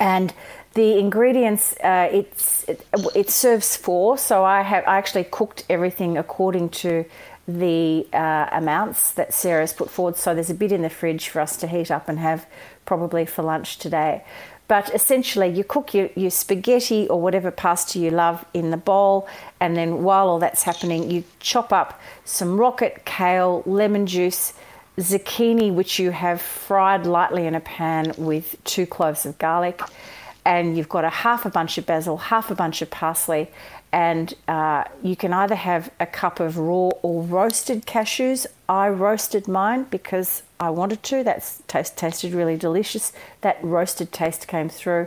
[0.00, 0.34] And
[0.74, 2.84] the ingredients, uh, it's, it,
[3.14, 7.04] it serves four, so I have I actually cooked everything according to
[7.46, 10.16] the uh, amounts that Sarah's put forward.
[10.16, 12.46] So there's a bit in the fridge for us to heat up and have
[12.86, 14.24] probably for lunch today.
[14.66, 19.28] But essentially, you cook your, your spaghetti or whatever pasta you love in the bowl,
[19.60, 24.54] and then while all that's happening, you chop up some rocket, kale, lemon juice,
[24.98, 29.80] zucchini, which you have fried lightly in a pan with two cloves of garlic,
[30.44, 33.50] and you've got a half a bunch of basil, half a bunch of parsley,
[33.92, 38.46] and uh, you can either have a cup of raw or roasted cashews.
[38.68, 41.22] I roasted mine because I wanted to.
[41.22, 43.12] That taste, tasted really delicious.
[43.42, 45.06] That roasted taste came through.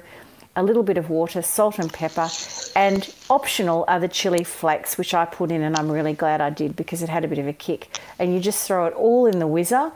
[0.58, 2.28] A little bit of water, salt and pepper,
[2.76, 6.50] and optional are the chili flakes, which I put in, and I'm really glad I
[6.50, 8.00] did because it had a bit of a kick.
[8.18, 9.92] And you just throw it all in the whizzer,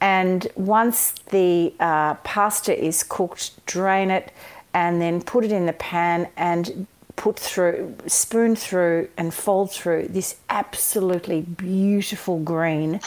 [0.00, 4.32] and once the uh, pasta is cooked, drain it,
[4.72, 6.86] and then put it in the pan and
[7.16, 13.00] put through, spoon through, and fold through this absolutely beautiful green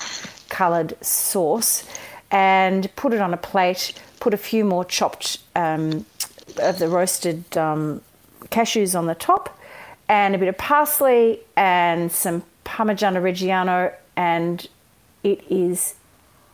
[0.49, 1.83] coloured sauce
[2.29, 6.05] and put it on a plate, put a few more chopped um,
[6.57, 8.01] of the roasted um,
[8.45, 9.57] cashews on the top,
[10.07, 14.67] and a bit of parsley and some Parmigiano Reggiano, and
[15.23, 15.95] it is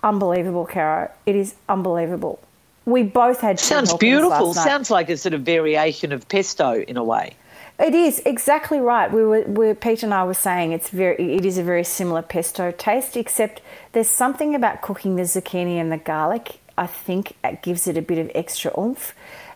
[0.04, 1.12] unbelievable, Caro.
[1.26, 2.40] It is unbelievable.
[2.86, 4.54] We both had sounds beautiful.
[4.54, 7.36] Sounds like a sort of variation of pesto in a way.
[7.80, 9.12] It is exactly right.
[9.12, 12.22] We were, we, Pete and I were saying it's very, it is a very similar
[12.22, 13.62] pesto taste, except
[13.94, 16.60] there's something about cooking the zucchini and the garlic.
[16.78, 19.14] I think it gives it a bit of extra oomph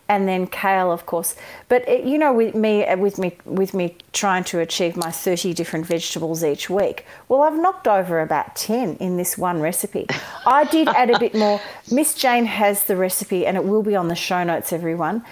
[0.08, 1.34] and then kale, of course.
[1.68, 5.10] But it, you know, with me, uh, with me, with me trying to achieve my
[5.10, 10.06] thirty different vegetables each week, well, I've knocked over about ten in this one recipe.
[10.46, 11.60] I did add a bit more.
[11.90, 15.24] Miss Jane has the recipe, and it will be on the show notes, everyone.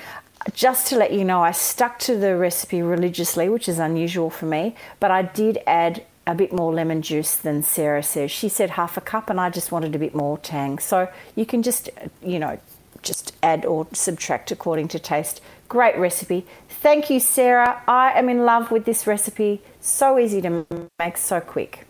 [0.55, 4.47] Just to let you know, I stuck to the recipe religiously, which is unusual for
[4.47, 8.31] me, but I did add a bit more lemon juice than Sarah says.
[8.31, 10.79] She said half a cup, and I just wanted a bit more tang.
[10.79, 11.91] So you can just,
[12.23, 12.59] you know,
[13.03, 15.41] just add or subtract according to taste.
[15.69, 16.47] Great recipe.
[16.69, 17.83] Thank you, Sarah.
[17.87, 19.63] I am in love with this recipe.
[19.81, 20.67] So easy to
[20.99, 21.87] make, so quick.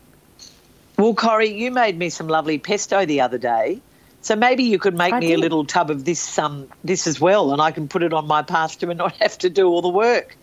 [0.99, 3.81] Well, Corrie, you made me some lovely pesto the other day.
[4.21, 5.35] So maybe you could make I me did.
[5.35, 8.27] a little tub of this um, this as well, and I can put it on
[8.27, 10.37] my pasta and not have to do all the work.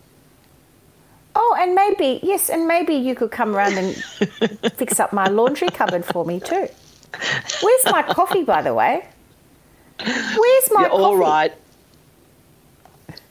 [1.34, 3.96] Oh, and maybe yes, and maybe you could come around and
[4.74, 6.68] fix up my laundry cupboard for me too.
[7.62, 9.06] Where's my coffee, by the way?
[10.04, 11.02] Where's my You're coffee?
[11.02, 11.52] All right.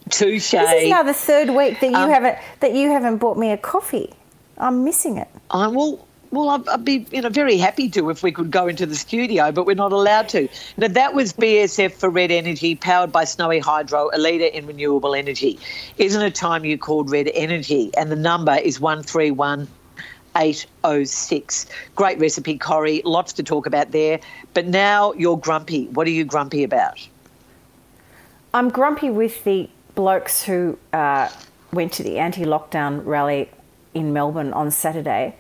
[0.10, 0.52] Touche.
[0.52, 3.52] This is now the third week that you um, haven't that you haven't bought me
[3.52, 4.12] a coffee.
[4.58, 5.28] I'm missing it.
[5.50, 6.06] I will.
[6.32, 8.96] Well, I'd, I'd, be you know very happy to if we could go into the
[8.96, 10.48] studio, but we're not allowed to.
[10.78, 15.16] Now that was BSF for Red Energy, powered by Snowy Hydro, a leader in renewable
[15.16, 15.60] energy.
[15.98, 17.92] Isn't it time you called Red Energy?
[17.98, 19.68] And the number is one three one
[20.36, 21.66] 806.
[21.96, 23.02] Great recipe, Corrie.
[23.06, 24.20] Lots to talk about there.
[24.54, 25.88] But now you're grumpy.
[25.88, 27.08] What are you grumpy about?
[28.54, 31.30] I'm grumpy with the blokes who uh,
[31.72, 33.50] went to the anti lockdown rally
[33.94, 35.36] in Melbourne on Saturday.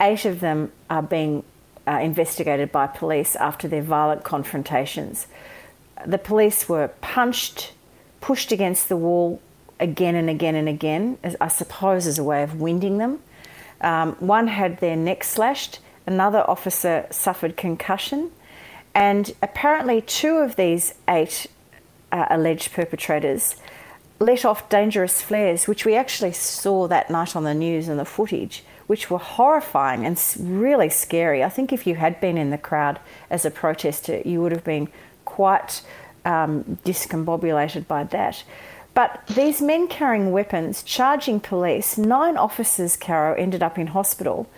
[0.00, 1.44] Eight of them are being
[1.86, 5.26] uh, investigated by police after their violent confrontations.
[6.06, 7.72] The police were punched,
[8.20, 9.40] pushed against the wall
[9.80, 13.20] again and again and again, I suppose as a way of winding them.
[13.82, 18.30] Um, one had their neck slashed, another officer suffered concussion,
[18.94, 21.46] and apparently two of these eight
[22.10, 23.56] uh, alleged perpetrators
[24.22, 28.04] let off dangerous flares, which we actually saw that night on the news and the
[28.04, 31.42] footage, which were horrifying and really scary.
[31.42, 34.64] I think if you had been in the crowd as a protester, you would have
[34.64, 34.88] been
[35.24, 35.82] quite
[36.24, 38.44] um, discombobulated by that.
[38.94, 44.48] But these men carrying weapons, charging police, nine officers, Caro, ended up in hospital.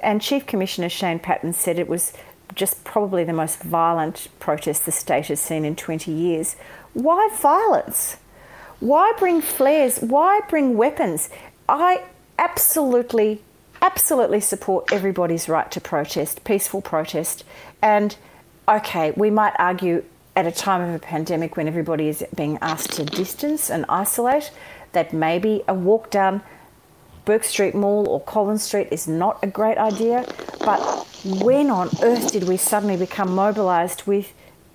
[0.00, 2.12] And Chief Commissioner Shane Patton said it was
[2.54, 6.56] just probably the most violent protest the state has seen in 20 years.
[6.92, 8.16] Why violence?
[8.80, 9.98] Why bring flares?
[9.98, 11.30] Why bring weapons?
[11.68, 12.04] I
[12.38, 13.42] absolutely,
[13.82, 17.44] absolutely support everybody's right to protest, peaceful protest.
[17.82, 18.16] And
[18.68, 20.04] okay, we might argue
[20.38, 24.52] at a time of a pandemic when everybody is being asked to distance and isolate,
[24.92, 26.40] that maybe a walk down
[27.24, 30.24] Bourke Street Mall or Collins Street is not a great idea.
[30.60, 30.78] But
[31.24, 34.32] when on earth did we suddenly become mobilised with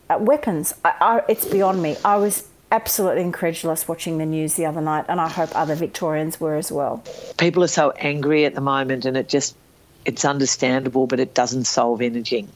[0.10, 0.74] uh, weapons?
[0.84, 1.96] I, I, it's beyond me.
[2.04, 6.42] I was absolutely incredulous watching the news the other night, and I hope other Victorians
[6.42, 7.06] were as well.
[7.38, 9.56] People are so angry at the moment, and it just
[10.04, 12.50] it's understandable, but it doesn't solve anything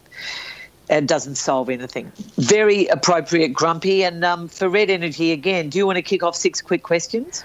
[0.90, 2.12] it doesn't solve anything.
[2.38, 4.04] Very appropriate, Grumpy.
[4.04, 7.44] And um, for Red Energy again, do you want to kick off six quick questions?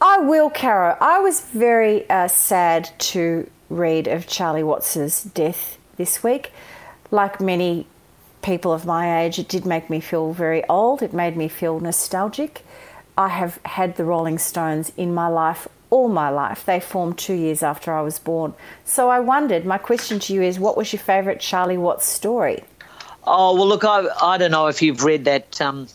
[0.00, 0.96] I will, Caro.
[1.00, 6.52] I was very uh, sad to read of Charlie Watts's death this week.
[7.10, 7.86] Like many
[8.42, 11.02] people of my age, it did make me feel very old.
[11.02, 12.64] It made me feel nostalgic.
[13.16, 16.64] I have had the Rolling Stones in my life all my life.
[16.64, 18.54] They formed two years after I was born.
[18.86, 22.64] So I wondered, my question to you is what was your favourite Charlie Watts story?
[23.24, 25.60] Oh, well, look, I, I don't know if you've read that.
[25.60, 25.86] Um,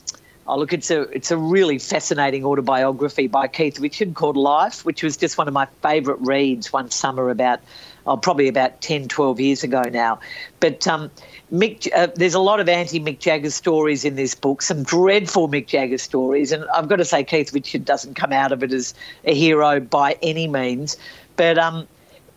[0.45, 5.01] oh, look, it's a, it's a really fascinating autobiography by Keith Richard called Life, which
[5.01, 7.59] was just one of my favourite reads one summer about,
[8.05, 10.19] oh, probably about 10, 12 years ago now.
[10.59, 11.09] But um,
[11.51, 15.47] Mick, uh, there's a lot of anti Mick Jagger stories in this book, some dreadful
[15.47, 16.51] Mick Jagger stories.
[16.51, 18.93] And I've got to say, Keith Richard doesn't come out of it as
[19.23, 20.97] a hero by any means.
[21.37, 21.87] But um,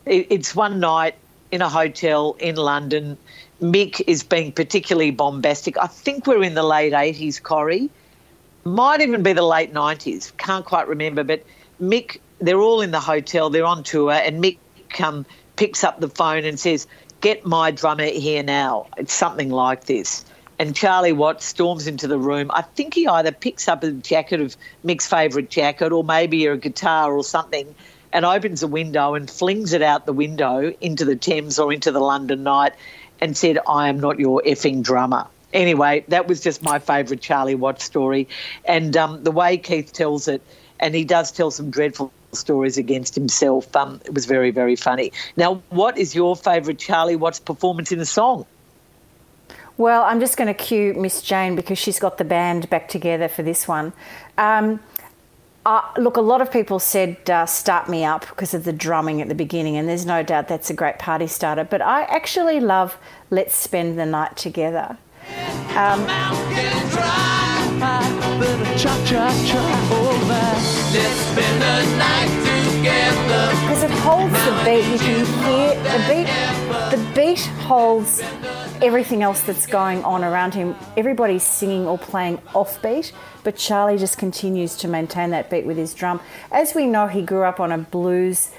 [0.06, 1.16] it, it's one night
[1.50, 3.18] in a hotel in London.
[3.60, 5.76] Mick is being particularly bombastic.
[5.76, 7.90] I think we're in the late 80s, Corrie.
[8.62, 10.36] Might even be the late 90s.
[10.36, 11.24] Can't quite remember.
[11.24, 11.44] But
[11.80, 14.58] Mick, they're all in the hotel, they're on tour, and Mick
[15.00, 16.86] um, picks up the phone and says,
[17.20, 18.86] Get my drummer here now.
[18.96, 20.24] It's something like this.
[20.58, 22.50] And Charlie Watts storms into the room.
[22.52, 26.56] I think he either picks up a jacket of Mick's favourite jacket or maybe a
[26.56, 27.74] guitar or something
[28.12, 31.92] and opens a window and flings it out the window into the Thames or into
[31.92, 32.72] the London night
[33.20, 35.26] and said, I am not your effing drummer.
[35.52, 38.28] Anyway, that was just my favourite Charlie Watts story.
[38.64, 40.42] And um, the way Keith tells it,
[40.78, 45.12] and he does tell some dreadful stories against himself, um, it was very, very funny.
[45.36, 48.46] Now, what is your favourite Charlie Watts performance in a song?
[49.76, 53.28] Well, I'm just going to cue Miss Jane because she's got the band back together
[53.28, 53.94] for this one.
[54.36, 54.80] Um,
[55.64, 59.20] uh, look, a lot of people said uh, start me up because of the drumming
[59.22, 61.64] at the beginning, and there's no doubt that's a great party starter.
[61.64, 62.98] But I actually love
[63.30, 64.98] Let's Spend the Night Together.
[65.76, 66.06] Um,
[73.62, 76.28] because it holds the beat, you can hear the beat.
[76.90, 78.20] The beat holds
[78.82, 80.74] everything else that's going on around him.
[80.96, 83.12] Everybody's singing or playing offbeat,
[83.44, 86.20] but Charlie just continues to maintain that beat with his drum.
[86.50, 88.50] As we know, he grew up on a blues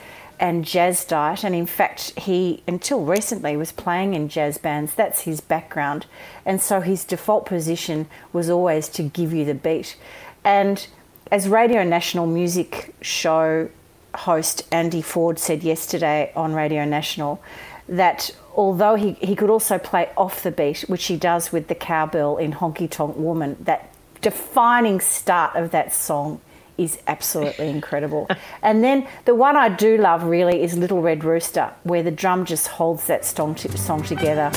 [0.41, 4.95] and jazz diet, and in fact, he until recently was playing in jazz bands.
[4.95, 6.07] That's his background,
[6.45, 9.95] and so his default position was always to give you the beat.
[10.43, 10.85] And
[11.31, 13.69] as Radio National music show
[14.15, 17.41] host Andy Ford said yesterday on Radio National,
[17.87, 21.75] that although he, he could also play off the beat, which he does with the
[21.75, 26.41] cowbell in Honky Tonk Woman, that defining start of that song
[26.77, 28.27] is absolutely incredible.
[28.61, 32.45] and then the one I do love really is Little Red Rooster, where the drum
[32.45, 34.49] just holds that song, song together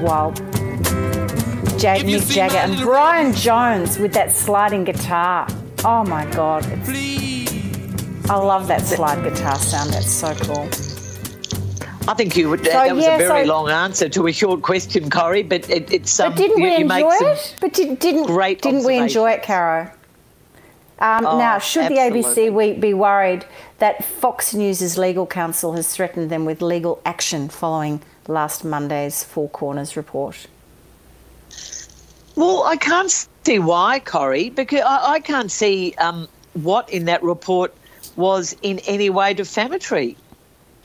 [0.00, 0.32] while
[1.78, 5.46] Jag- Mick Jagger and Brian Jones with that sliding guitar.
[5.84, 6.64] Oh my God.
[6.66, 9.92] It's, I love that slide guitar sound.
[9.92, 10.68] That's so cool.
[12.06, 12.64] I think you would.
[12.64, 15.42] So, that was yeah, a very so, long answer to a short question, Corrie.
[15.42, 16.20] But it, it's.
[16.20, 17.56] Um, but didn't you, we enjoy it?
[17.60, 19.90] But did, didn't great didn't we enjoy it, Caro?
[21.04, 22.22] Um, oh, now, should absolutely.
[22.22, 23.44] the ABC be worried
[23.76, 29.50] that Fox News' legal counsel has threatened them with legal action following last Monday's Four
[29.50, 30.46] Corners report?
[32.36, 33.10] Well, I can't
[33.44, 37.74] see why, Corrie, because I, I can't see um, what in that report
[38.16, 40.16] was in any way defamatory.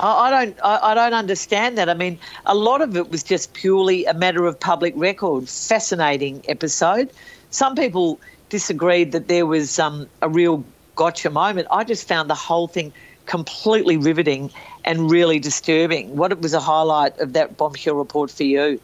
[0.02, 0.58] I, don't.
[0.64, 1.90] I, don't understand that.
[1.90, 5.48] I mean, a lot of it was just purely a matter of public record.
[5.50, 7.10] Fascinating episode.
[7.52, 8.20] Some people
[8.50, 10.64] disagreed that there was um, a real
[10.96, 11.68] gotcha moment.
[11.72, 12.92] I just found the whole thing
[13.26, 14.52] completely riveting
[14.84, 16.16] and really disturbing.
[16.16, 18.82] What was a highlight of that bombshell report for you?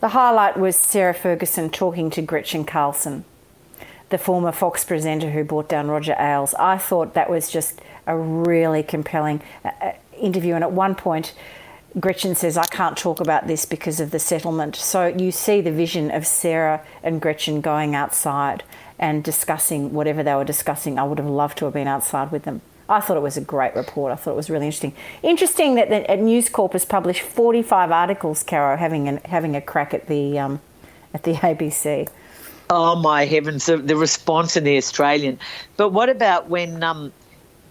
[0.00, 3.24] The highlight was Sarah Ferguson talking to Gretchen Carlson,
[4.10, 6.54] the former Fox presenter who brought down Roger Ailes.
[6.54, 10.54] I thought that was just a really compelling uh, uh, interview.
[10.56, 11.34] And at one point,
[12.00, 14.76] Gretchen says, I can't talk about this because of the settlement.
[14.76, 18.62] So you see the vision of Sarah and Gretchen going outside
[18.98, 20.98] and discussing whatever they were discussing.
[20.98, 22.62] I would have loved to have been outside with them.
[22.88, 24.12] I thought it was a great report.
[24.12, 24.94] I thought it was really interesting.
[25.22, 29.92] Interesting that, that News Corp has published 45 articles, Caro, having, an, having a crack
[29.94, 30.60] at the, um,
[31.12, 32.08] at the ABC.
[32.70, 35.38] Oh, my heavens, the, the, response in the Australian.
[35.76, 37.12] But what about when um,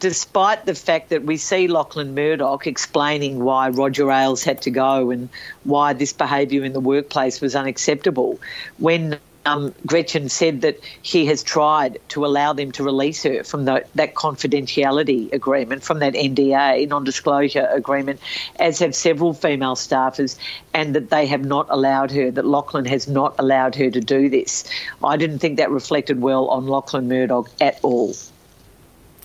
[0.01, 5.11] despite the fact that we see Lachlan Murdoch explaining why Roger Ailes had to go
[5.11, 5.29] and
[5.63, 8.39] why this behaviour in the workplace was unacceptable,
[8.79, 13.65] when um, Gretchen said that she has tried to allow them to release her from
[13.65, 18.19] the, that confidentiality agreement, from that NDA, non disclosure agreement,
[18.59, 20.35] as have several female staffers,
[20.73, 24.29] and that they have not allowed her, that Lachlan has not allowed her to do
[24.29, 24.63] this.
[25.03, 28.15] I didn't think that reflected well on Lachlan Murdoch at all.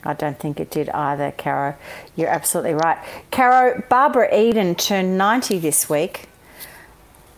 [0.07, 1.75] I don't think it did either, Caro.
[2.15, 2.99] You're absolutely right.
[3.31, 6.29] Caro, Barbara Eden turned 90 this week,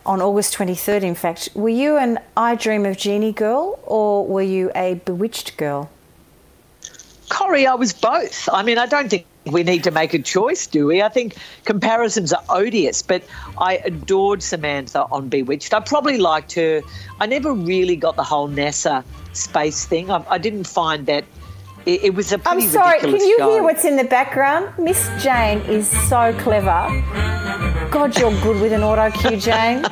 [0.05, 1.49] on August 23rd, in fact.
[1.53, 5.89] Were you an I Dream of Jeannie girl or were you a bewitched girl?
[7.29, 8.49] Corrie, I was both.
[8.51, 11.01] I mean, I don't think we need to make a choice, do we?
[11.01, 13.23] I think comparisons are odious, but
[13.57, 15.73] I adored Samantha on Bewitched.
[15.73, 16.81] I probably liked her.
[17.19, 20.09] I never really got the whole NASA space thing.
[20.09, 21.23] I, I didn't find that
[21.85, 23.51] it, it was a pretty I'm sorry, can you show.
[23.51, 24.71] hear what's in the background?
[24.77, 26.87] Miss Jane is so clever.
[27.91, 29.83] God, you're good with an auto cue, Jane.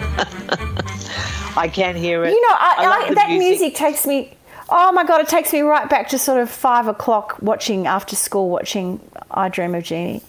[1.56, 2.32] I can't hear it.
[2.32, 3.60] You know, I, I, I, that music.
[3.60, 4.36] music takes me.
[4.70, 8.16] Oh my god, it takes me right back to sort of five o'clock watching after
[8.16, 9.00] school, watching
[9.32, 10.22] I Dream of Jeannie.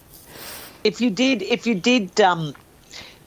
[0.84, 2.54] If you did, if you did um,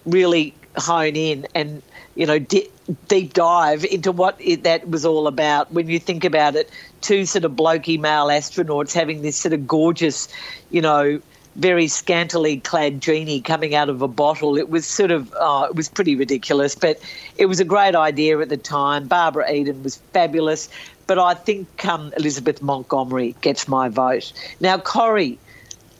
[0.05, 1.83] really hone in and
[2.15, 2.69] you know, di-
[3.07, 5.71] deep dive into what it, that was all about.
[5.71, 6.69] When you think about it,
[7.01, 10.27] two sort of blokey male astronauts having this sort of gorgeous,
[10.69, 11.21] you know,
[11.55, 14.57] very scantily clad genie coming out of a bottle.
[14.57, 16.99] It was sort of, oh, it was pretty ridiculous, but
[17.37, 19.07] it was a great idea at the time.
[19.07, 20.69] Barbara Eden was fabulous,
[21.07, 24.31] but I think um, Elizabeth Montgomery gets my vote.
[24.61, 25.37] Now, Corrie,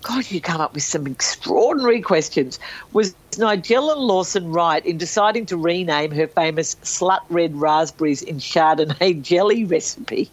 [0.03, 2.59] God, you come up with some extraordinary questions.
[2.93, 9.21] Was Nigella Lawson right in deciding to rename her famous slut red raspberries in Chardonnay
[9.21, 10.29] jelly recipe?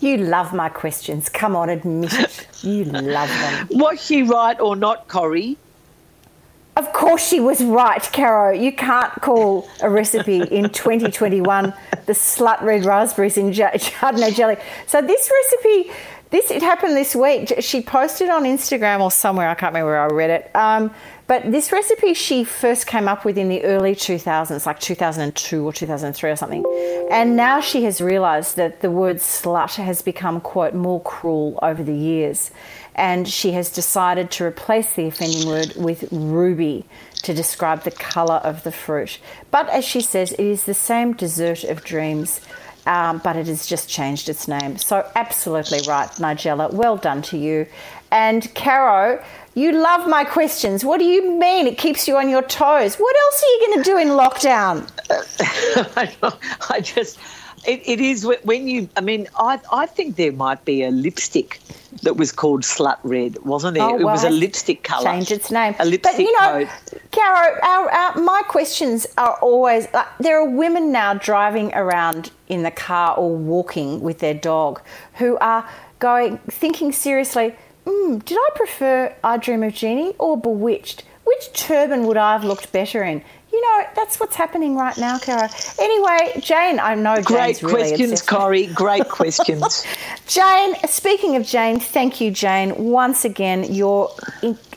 [0.00, 1.28] You love my questions.
[1.30, 2.46] Come on, admit it.
[2.62, 3.68] You love them.
[3.78, 5.56] Was she right or not, Corrie?
[6.76, 8.52] Of course, she was right, Caro.
[8.52, 11.72] You can't call a recipe in 2021
[12.04, 14.56] the slut red raspberries in Chardonnay jelly.
[14.86, 15.90] So, this recipe,
[16.30, 17.52] this it happened this week.
[17.60, 20.56] She posted on Instagram or somewhere, I can't remember where I read it.
[20.56, 20.92] Um,
[21.26, 25.72] but this recipe she first came up with in the early 2000s, like 2002 or
[25.72, 27.08] 2003 or something.
[27.10, 31.82] And now she has realized that the word slut has become, quote, more cruel over
[31.82, 32.50] the years.
[32.94, 36.86] And she has decided to replace the offending word with ruby
[37.22, 39.18] to describe the color of the fruit.
[39.50, 42.40] But as she says, it is the same dessert of dreams.
[42.86, 44.78] Um, but it has just changed its name.
[44.78, 46.72] So, absolutely right, Nigella.
[46.72, 47.66] Well done to you.
[48.12, 49.22] And Caro,
[49.54, 50.84] you love my questions.
[50.84, 51.66] What do you mean?
[51.66, 52.96] It keeps you on your toes.
[52.96, 54.88] What else are you going to do in lockdown?
[56.70, 57.18] I just,
[57.66, 61.60] it, it is when you, I mean, I, I think there might be a lipstick
[62.02, 63.80] that was called Slut Red, wasn't it?
[63.80, 65.04] Oh, well, it was a lipstick colour.
[65.04, 65.74] Change its name.
[65.78, 66.68] A lipstick But you know.
[67.12, 72.62] Caro, our, our, my questions are always like, there are women now driving around in
[72.62, 74.80] the car or walking with their dog
[75.14, 75.68] who are
[75.98, 81.04] going, thinking seriously, mm, did I prefer I Dream of Jeannie or Bewitched?
[81.24, 83.24] Which turban would I have looked better in?
[83.56, 85.48] You know, that's what's happening right now, Caro.
[85.78, 88.20] Anyway, Jane, I know Great Jane's questions.
[88.20, 88.66] Corrie.
[88.66, 89.82] Great questions.
[90.26, 92.76] Jane, speaking of Jane, thank you, Jane.
[92.76, 94.10] Once again, your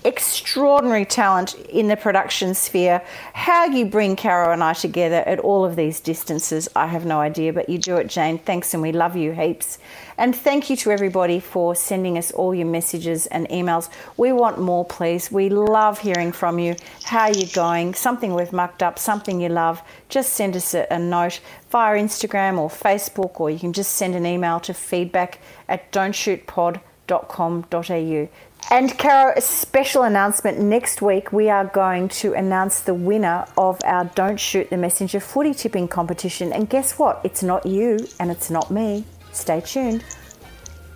[0.06, 3.02] extraordinary talent in the production sphere.
[3.34, 7.20] How you bring Caro and I together at all of these distances, I have no
[7.20, 8.40] idea, but you do it, Jane.
[8.40, 9.78] Thanks, and we love you heaps.
[10.20, 13.90] And thank you to everybody for sending us all your messages and emails.
[14.18, 15.32] We want more, please.
[15.32, 16.76] We love hearing from you.
[17.06, 17.94] How you going?
[17.94, 19.82] Something we've mucked up, something you love.
[20.10, 21.40] Just send us a, a note
[21.70, 25.40] via Instagram or Facebook, or you can just send an email to feedback
[25.70, 28.30] at don'tshootpod.com.au.
[28.72, 30.60] And Caro, a special announcement.
[30.60, 35.22] Next week, we are going to announce the winner of our Don't Shoot the Messenger
[35.22, 36.52] footy tipping competition.
[36.52, 37.22] And guess what?
[37.24, 39.06] It's not you and it's not me.
[39.40, 40.04] Stay tuned.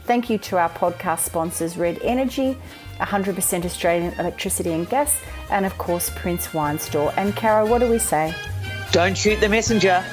[0.05, 2.57] Thank you to our podcast sponsors, Red Energy,
[2.99, 5.17] 100% Australian electricity and gas,
[5.49, 7.13] and of course, Prince Wine Store.
[7.15, 8.35] And Caro, what do we say?
[8.91, 10.03] Don't shoot the messenger.